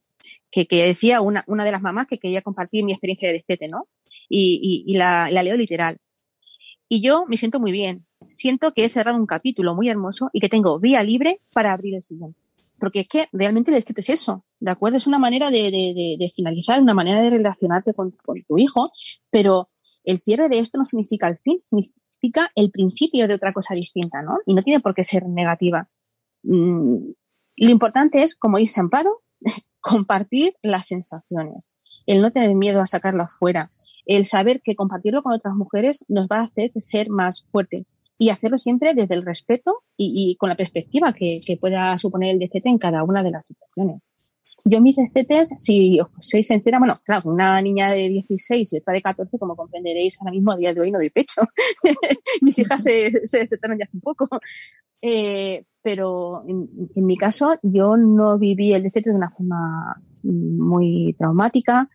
[0.54, 3.88] que, decía una, una de las mamás que quería compartir mi experiencia de destete, ¿no?
[4.28, 5.98] Y, la, leo literal.
[6.88, 8.06] Y yo me siento muy bien.
[8.12, 11.94] Siento que he cerrado un capítulo muy hermoso y que tengo vía libre para abrir
[11.94, 12.38] el siguiente.
[12.78, 14.98] Porque es que realmente el destete es eso, ¿de acuerdo?
[14.98, 18.88] Es una manera de, finalizar, una manera de relacionarte con, con, tu hijo,
[19.30, 19.70] pero
[20.04, 24.22] el cierre de esto no significa el fin, significa el principio de otra cosa distinta,
[24.22, 24.38] ¿no?
[24.44, 25.88] Y no tiene por qué ser negativa.
[26.42, 27.12] Mm,
[27.56, 29.22] lo importante es, como dice Amparo,
[29.80, 33.66] compartir las sensaciones, el no tener miedo a sacarlas fuera,
[34.06, 37.86] el saber que compartirlo con otras mujeres nos va a hacer ser más fuerte
[38.18, 42.68] y hacerlo siempre desde el respeto y, con la perspectiva que, pueda suponer el destete
[42.68, 44.00] en cada una de las situaciones.
[44.66, 48.94] Yo mis destetes, si os soy sincera, bueno, claro, una niña de 16 y otra
[48.94, 51.42] de 14, como comprenderéis, ahora mismo a día de hoy no doy pecho.
[52.40, 54.26] mis hijas se, se destetaron ya hace un poco.
[55.02, 56.66] Eh, pero en,
[57.06, 61.90] mi caso yo no viví el destete de una forma muy traumática.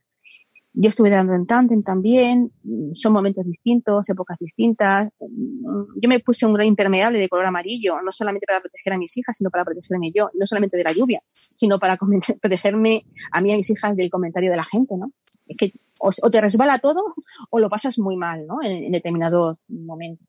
[0.73, 2.53] Yo estuve dando en tándem también,
[2.93, 5.09] son momentos distintos, épocas distintas.
[5.19, 9.17] Yo me puse un gran impermeable de color amarillo, no solamente para proteger a mis
[9.17, 11.19] hijas, sino para protegerme yo, no solamente de la lluvia,
[11.49, 11.97] sino para
[12.41, 15.07] protegerme a mí y a mis hijas del comentario de la gente, ¿no?
[15.47, 17.15] Es que o, te resbala todo
[17.49, 18.61] o lo pasas muy mal, ¿no?
[18.61, 20.27] En, en determinados momentos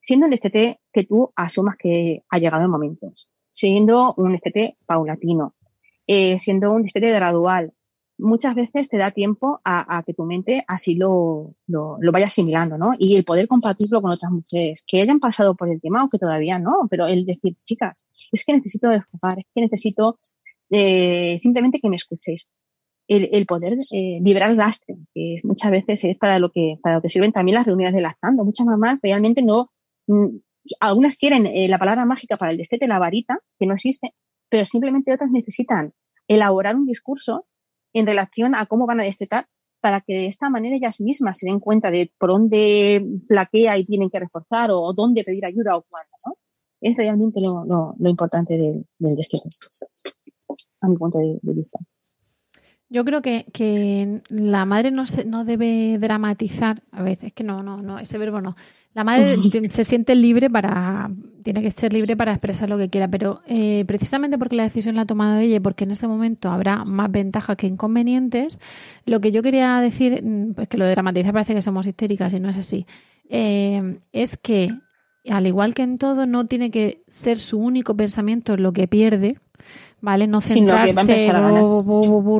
[0.00, 3.10] siendo un destete que tú asumas que ha llegado el momento,
[3.50, 5.54] siendo un destete paulatino,
[6.06, 7.72] eh, siendo un destete gradual.
[8.18, 12.88] Muchas veces te da tiempo a, que tu mente así lo, lo, vaya asimilando, ¿no?
[12.98, 16.18] Y el poder compartirlo con otras mujeres que hayan pasado por el tema o que
[16.18, 20.18] todavía no, pero el decir, chicas, es que necesito desfogar, es que necesito
[20.68, 22.46] eh, simplemente que me escuchéis.
[23.08, 26.96] El, el poder eh, liberar el lastre, que muchas veces es para lo que para
[26.96, 28.44] lo que sirven también las reuniones de lactando.
[28.44, 29.70] Muchas mamás realmente no
[30.80, 34.14] algunas quieren eh, la palabra mágica para el destete, la varita, que no existe,
[34.48, 35.94] pero simplemente otras necesitan
[36.28, 37.46] elaborar un discurso
[37.92, 39.46] en relación a cómo van a destetar
[39.80, 43.84] para que de esta manera ellas mismas se den cuenta de por dónde flaquea y
[43.84, 46.34] tienen que reforzar o, dónde pedir ayuda o cuándo, ¿no?
[46.82, 48.86] Es realmente lo, importante del,
[49.16, 49.48] destete,
[50.80, 51.78] a mi punto de vista.
[52.92, 56.82] Yo creo que, que la madre no, se, no debe dramatizar.
[56.90, 58.56] A ver, es que no, no, no, ese verbo no.
[58.94, 59.28] La madre
[59.70, 61.08] se siente libre para,
[61.44, 64.96] tiene que ser libre para expresar lo que quiera, pero eh, precisamente porque la decisión
[64.96, 68.58] la ha tomado ella y porque en ese momento habrá más ventajas que inconvenientes,
[69.06, 72.34] lo que yo quería decir, mm, pues que lo de dramatizar parece que somos histéricas
[72.34, 72.86] y no es así,
[73.28, 74.74] eh, es que
[75.28, 79.38] al igual que en todo, no tiene que ser su único pensamiento lo que pierde,
[80.00, 80.26] ¿vale?
[80.26, 81.30] No centrarse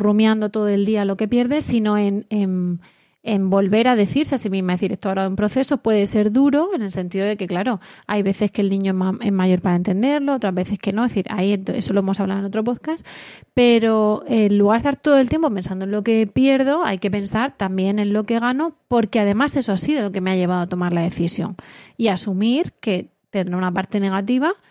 [0.01, 2.81] rumiando todo el día lo que pierde, sino en, en
[3.23, 6.33] en volver a decirse a sí misma, es decir, esto ahora en proceso puede ser
[6.33, 9.77] duro en el sentido de que, claro, hay veces que el niño es, mayor para
[9.77, 13.07] entenderlo, otras veces que no, es decir, ahí eso lo hemos hablado en otro podcast,
[13.53, 17.11] pero en lugar de estar todo el tiempo pensando en lo que pierdo, hay que
[17.11, 20.37] pensar también en lo que gano, porque además eso ha sido lo que me ha
[20.37, 21.57] llevado a tomar la decisión.
[21.99, 24.70] Y asumir que tendrá una parte negativa eh,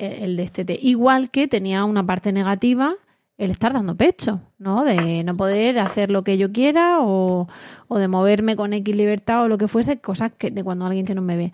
[0.00, 2.94] el de este igual que tenía una parte negativa
[3.40, 4.84] el estar dando pecho, ¿no?
[4.84, 7.48] De no poder hacer lo que yo quiera o,
[7.88, 11.22] de moverme con X libertad o lo que fuese, cosas que de cuando alguien tiene
[11.22, 11.52] un bebé.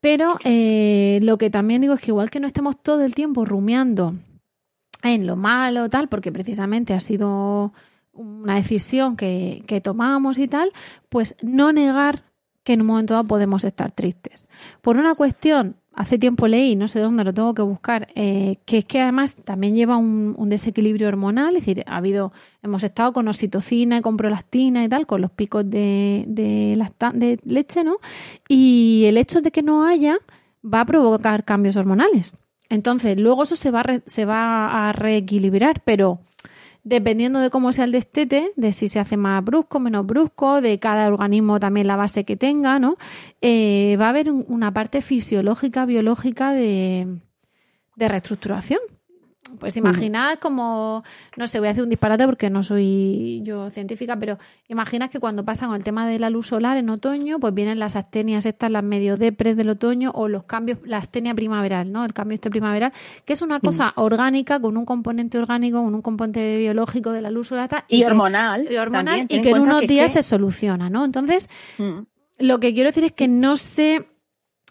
[0.00, 3.44] Pero eh, lo que también digo es que igual que no estemos todo el tiempo
[3.44, 4.16] rumiando
[5.04, 7.72] en lo malo, tal, porque precisamente ha sido
[8.12, 10.72] una decisión que, que tomamos y tal,
[11.08, 12.24] pues no negar
[12.64, 14.46] que en un momento dado podemos estar tristes.
[14.80, 18.78] Por una cuestión hace tiempo leí, no sé dónde lo tengo que buscar, eh, que
[18.78, 22.32] es que además también lleva un, desequilibrio hormonal, es decir, ha habido,
[22.62, 26.76] hemos estado con oxitocina y con prolactina y tal, con los picos de, de,
[27.14, 27.96] de leche, ¿no?
[28.48, 30.18] Y el hecho de que no haya
[30.64, 32.36] va a provocar cambios hormonales.
[32.68, 36.20] Entonces, luego eso se va, se va a reequilibrar, pero
[36.84, 40.78] dependiendo de cómo sea el destete, de si se hace más brusco, menos brusco, de
[40.78, 42.96] cada organismo también la base que tenga, ¿no?
[43.40, 47.20] Eh, va a haber una parte fisiológica, biológica de,
[47.96, 48.80] de reestructuración.
[49.58, 51.04] Pues imaginad como,
[51.36, 54.38] no sé, voy a hacer un disparate porque no soy yo científica, pero
[54.68, 57.78] imaginad que cuando pasa con el tema de la luz solar en otoño, pues vienen
[57.78, 62.04] las astenias estas, las medio depres del otoño o los cambios, la astenia primaveral, ¿no?
[62.04, 62.92] El cambio este primaveral,
[63.24, 67.30] que es una cosa orgánica con un componente orgánico, con un componente biológico de la
[67.30, 67.84] luz solar.
[67.88, 68.70] Y, hormonal.
[68.70, 71.04] Y hormonal y que en unos días se soluciona, ¿no?
[71.04, 72.00] Entonces, mm.
[72.38, 74.08] lo que quiero decir es que no se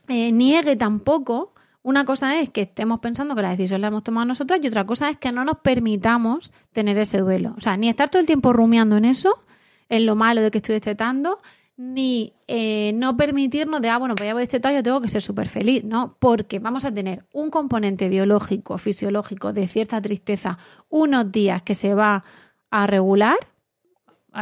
[0.07, 1.52] eh, niegue tampoco
[1.83, 4.85] una cosa es que estemos pensando que la decisión la hemos tomado nosotras y otra
[4.85, 7.53] cosa es que no nos permitamos tener ese duelo.
[7.57, 9.43] O sea, ni estar todo el tiempo rumiando en eso,
[9.89, 11.39] en lo malo de que estoy destetando,
[11.75, 15.21] ni eh, no permitirnos de, ah, bueno, pues ya voy destetado, yo tengo que ser
[15.21, 16.15] súper feliz, ¿no?
[16.19, 20.57] Porque vamos a tener un componente biológico, fisiológico de cierta tristeza
[20.87, 22.23] unos días que se va
[22.71, 23.35] a regular.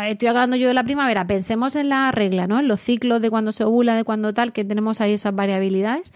[0.08, 2.60] Estoy hablando yo de la primavera, pensemos en la regla, ¿no?
[2.60, 6.14] En los ciclos de cuando se ovula, de cuando tal, que tenemos ahí esas variabilidades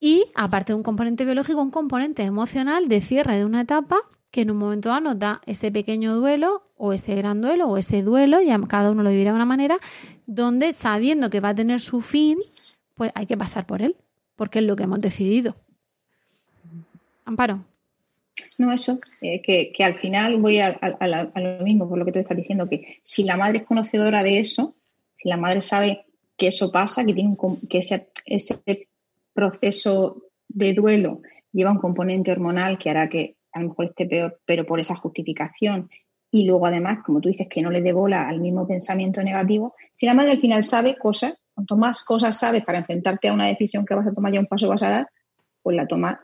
[0.00, 3.98] y, aparte de un componente biológico, un componente emocional de cierre de una etapa
[4.30, 7.78] que en un momento dado nos da ese pequeño duelo o ese gran duelo o
[7.78, 9.78] ese duelo, ya cada uno lo vivirá de una manera,
[10.26, 12.38] donde sabiendo que va a tener su fin,
[12.94, 13.96] pues hay que pasar por él,
[14.36, 15.56] porque es lo que hemos decidido.
[17.24, 17.64] Amparo.
[18.58, 20.78] No, eso, eh, que, que, al final voy a,
[21.36, 24.38] lo mismo, por lo que tú estás diciendo, que si la madre es conocedora de
[24.38, 24.74] eso,
[25.16, 26.04] si la madre sabe
[26.36, 27.30] que eso pasa, que tiene
[27.70, 28.88] que ese, ese
[29.36, 31.20] proceso de duelo
[31.52, 34.96] lleva un componente hormonal que hará que a lo mejor esté peor, pero por esa
[34.96, 35.88] justificación.
[36.30, 39.74] Y luego, además, como tú dices, que no le dé bola al mismo pensamiento negativo.
[39.94, 43.46] Si la madre al final sabe cosas, cuanto más cosas sabes para enfrentarte a una
[43.46, 45.08] decisión que vas a tomar ya un paso vas a dar,
[45.62, 46.18] pues la tomas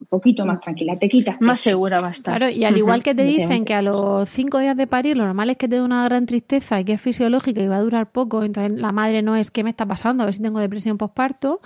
[0.00, 1.36] un poquito más tranquila, te quitas.
[1.40, 2.36] Más segura va a estar.
[2.36, 5.24] Claro, y al igual que te dicen que a los cinco días de parir lo
[5.24, 7.80] normal es que te dé una gran tristeza y que es fisiológica y va a
[7.80, 10.58] durar poco, entonces la madre no es qué me está pasando, a ver si tengo
[10.58, 11.60] depresión postparto,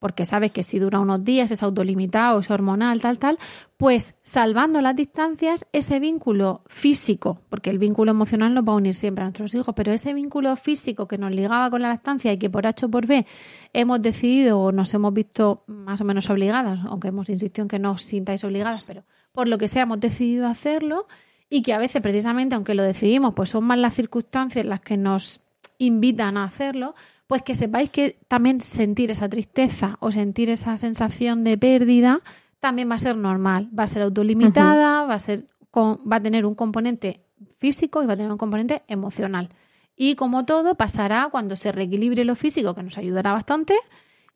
[0.00, 3.38] porque sabes que si dura unos días es autolimitado, es hormonal, tal, tal,
[3.76, 8.94] pues salvando las distancias, ese vínculo físico, porque el vínculo emocional nos va a unir
[8.94, 12.38] siempre a nuestros hijos, pero ese vínculo físico que nos ligaba con la lactancia y
[12.38, 13.26] que por H o por B
[13.74, 17.78] hemos decidido o nos hemos visto más o menos obligadas, aunque hemos insistido en que
[17.78, 21.06] no os sintáis obligadas, pero por lo que sea hemos decidido hacerlo
[21.50, 24.96] y que a veces precisamente, aunque lo decidimos, pues son más las circunstancias las que
[24.96, 25.42] nos
[25.76, 26.94] invitan a hacerlo,
[27.30, 32.22] pues que sepáis que también sentir esa tristeza o sentir esa sensación de pérdida
[32.58, 36.44] también va a ser normal, va a ser autolimitada, va a ser va a tener
[36.44, 37.24] un componente
[37.56, 39.50] físico y va a tener un componente emocional.
[39.94, 43.76] Y como todo, pasará cuando se reequilibre lo físico, que nos ayudará bastante,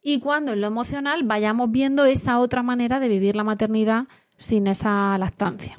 [0.00, 4.04] y cuando en lo emocional vayamos viendo esa otra manera de vivir la maternidad
[4.36, 5.76] sin esa lactancia.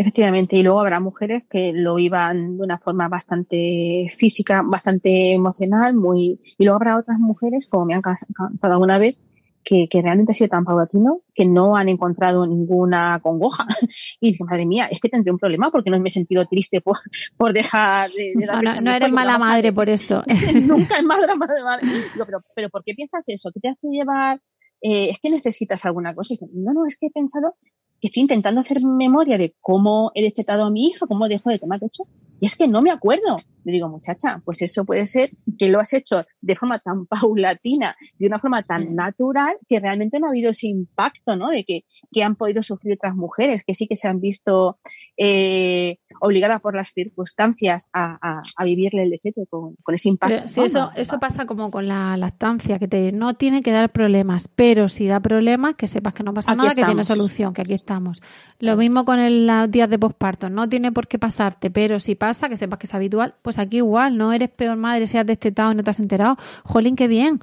[0.00, 5.94] Efectivamente, y luego habrá mujeres que lo iban de una forma bastante física, bastante emocional,
[5.94, 9.22] muy y luego habrá otras mujeres, como me han contado alguna vez,
[9.62, 13.66] que, que, realmente ha sido tan paulatino que no han encontrado ninguna congoja.
[14.22, 16.80] Y dice, madre mía, es que tendré un problema porque no me he sentido triste
[16.80, 16.96] por,
[17.36, 20.22] por dejar de, de No, no, no eres mala madre por eso.
[20.62, 21.86] Nunca es madre, madre, madre.
[22.14, 23.50] Digo, pero, pero ¿por qué piensas eso?
[23.52, 24.40] ¿Qué te hace llevar?
[24.80, 26.32] Eh, es que necesitas alguna cosa.
[26.32, 27.54] Y no, no, es que he pensado
[28.08, 31.80] estoy intentando hacer memoria de cómo he destetado a mi hijo, cómo dejo de tomar
[31.80, 32.04] pecho,
[32.40, 33.38] y es que no me acuerdo.
[33.62, 35.28] Le digo, muchacha, pues eso puede ser
[35.58, 40.18] que lo has hecho de forma tan paulatina, de una forma tan natural, que realmente
[40.18, 41.48] no ha habido ese impacto, ¿no?
[41.48, 44.78] De que, que han podido sufrir otras mujeres, que sí que se han visto
[45.18, 50.48] eh, obligadas por las circunstancias a, a, a vivirle el destete con, con, ese impacto.
[50.48, 54.48] Sí, eso, eso pasa como con la lactancia, que te, no tiene que dar problemas,
[54.48, 56.88] pero si da problemas, que sepas que no pasa aquí nada, estamos.
[56.88, 58.22] que tiene solución, que aquí estamos.
[58.58, 62.14] Lo mismo con el, los días de posparto, no tiene por qué pasarte, pero si
[62.14, 65.26] pasa, que sepas que es habitual, pues aquí igual, no eres peor madre si has
[65.26, 66.36] destetado y no te has enterado.
[66.64, 67.40] Jolín, qué bien.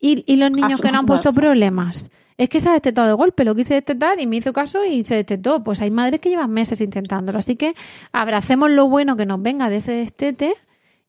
[0.00, 2.08] Y, y los niños que no han puesto problemas.
[2.36, 5.04] Es que se ha destetado de golpe, lo quise destetar y me hizo caso y
[5.04, 5.64] se destetó.
[5.64, 7.38] Pues hay madres que llevan meses intentándolo.
[7.38, 7.74] Así que
[8.12, 10.54] abracemos lo bueno que nos venga de ese destete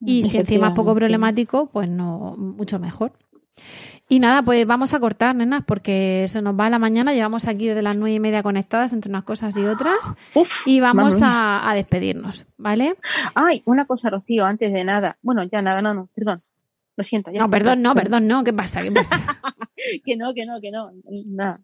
[0.01, 3.11] y si encima es poco problemático, pues no, mucho mejor.
[4.11, 7.13] Y nada, pues vamos a cortar, nenas, porque se nos va la mañana.
[7.13, 9.99] Llevamos aquí desde las nueve y media conectadas entre unas cosas y otras.
[10.33, 12.95] Uf, y vamos a, a, despedirnos, ¿vale?
[13.35, 15.17] Ay, una cosa, Rocío, antes de nada.
[15.21, 16.39] Bueno, ya nada, no, no, perdón.
[16.95, 17.31] Lo siento.
[17.31, 18.43] Ya no, perdón, no, perdón, no.
[18.43, 18.81] ¿Qué pasa?
[18.81, 19.23] ¿Qué pasa?
[20.03, 20.91] que no, que no, que no.
[21.27, 21.57] Nada.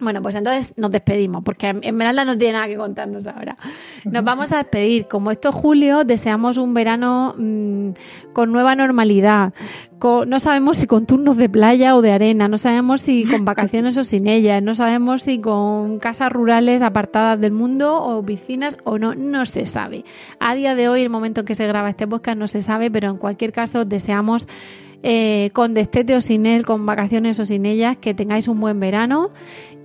[0.00, 3.56] Bueno, pues entonces nos despedimos, porque Esmeralda no tiene nada que contarnos ahora.
[4.04, 5.08] Nos vamos a despedir.
[5.08, 7.90] Como esto es julio, deseamos un verano mmm,
[8.32, 9.52] con nueva normalidad.
[10.00, 13.96] No sabemos si con turnos de playa o de arena, no sabemos si con vacaciones
[13.96, 18.98] o sin ellas, no sabemos si con casas rurales apartadas del mundo o piscinas o
[18.98, 20.04] no, no se sabe.
[20.38, 22.92] A día de hoy, el momento en que se graba este podcast, no se sabe,
[22.92, 24.46] pero en cualquier caso deseamos
[25.02, 28.78] eh, con destete o sin él, con vacaciones o sin ellas, que tengáis un buen
[28.78, 29.30] verano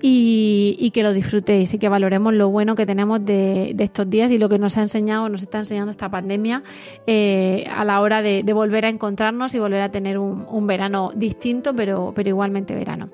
[0.06, 4.30] y, y, que lo disfrutéis y que valoremos lo bueno que tenemos de, estos días
[4.32, 6.62] y lo que nos ha enseñado, nos está enseñando esta pandemia
[7.08, 11.12] eh, a la hora de, volver a encontrarnos y volver a tener un, un verano
[11.16, 13.12] distinto, pero, pero igualmente verano.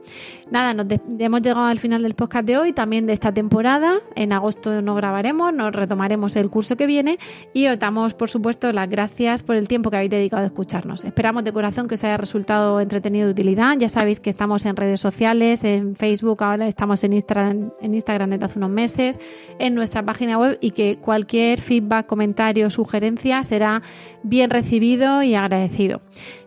[0.50, 0.88] Nada, nos
[1.20, 4.00] hemos llegado al final del podcast de hoy, también de esta temporada.
[4.16, 7.20] En agosto no grabaremos, nos retomaremos el curso que viene
[7.54, 11.04] y os damos, por supuesto, las gracias por el tiempo que habéis dedicado a escucharnos.
[11.04, 13.78] Esperamos de corazón que os haya resultado entretenido de utilidad.
[13.78, 18.30] Ya sabéis que estamos en redes sociales, en Facebook, ahora estamos en Instagram, en Instagram
[18.30, 19.20] desde hace unos meses,
[19.60, 23.82] en nuestra página web y que cualquier feedback, comentario, sugerencia será
[24.24, 26.00] bien recibido y agradecido.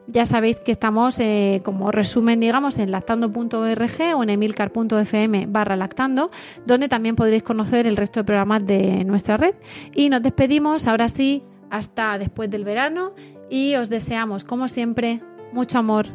[0.07, 6.31] Ya sabéis que estamos eh, como resumen, digamos, en lactando.org o en emilcar.fm barra lactando,
[6.65, 9.55] donde también podréis conocer el resto de programas de nuestra red.
[9.95, 13.13] Y nos despedimos, ahora sí, hasta después del verano
[13.51, 15.21] y os deseamos, como siempre,
[15.53, 16.07] mucho amor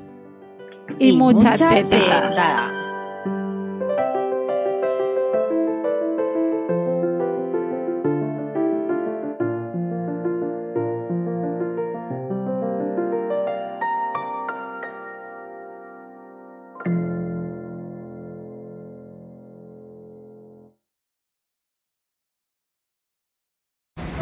[0.97, 1.89] y, y mucha, mucha teta.
[1.89, 2.96] teta.